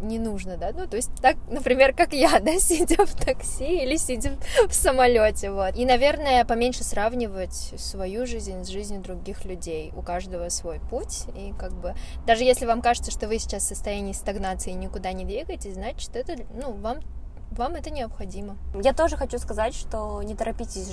не 0.00 0.18
нужно, 0.18 0.56
да, 0.56 0.72
ну, 0.72 0.86
то 0.86 0.96
есть 0.96 1.10
так, 1.20 1.36
например, 1.48 1.94
как 1.94 2.12
я, 2.12 2.38
да, 2.40 2.58
сидя 2.58 3.04
в 3.04 3.14
такси 3.14 3.82
или 3.82 3.96
сидя 3.96 4.32
в 4.68 4.74
самолете, 4.74 5.50
вот. 5.50 5.76
И, 5.76 5.84
наверное, 5.84 6.44
поменьше 6.44 6.84
сравнивать 6.84 7.54
свою 7.76 8.26
жизнь 8.26 8.64
с 8.64 8.68
жизнью 8.68 9.00
других 9.00 9.44
людей. 9.44 9.92
У 9.96 10.02
каждого 10.02 10.48
свой 10.48 10.80
путь, 10.90 11.24
и 11.34 11.52
как 11.58 11.72
бы, 11.72 11.94
даже 12.26 12.44
если 12.44 12.66
вам 12.66 12.82
кажется, 12.82 13.10
что 13.10 13.28
вы 13.28 13.38
сейчас 13.38 13.64
в 13.64 13.68
состоянии 13.68 14.12
стагнации 14.12 14.72
и 14.72 14.74
никуда 14.74 15.12
не 15.12 15.24
двигаетесь, 15.24 15.74
значит, 15.74 16.14
это, 16.14 16.36
ну, 16.54 16.72
вам 16.72 17.00
вам 17.52 17.74
это 17.74 17.90
необходимо. 17.90 18.56
Я 18.82 18.92
тоже 18.92 19.16
хочу 19.16 19.38
сказать, 19.38 19.74
что 19.74 20.22
не 20.22 20.34
торопитесь 20.34 20.84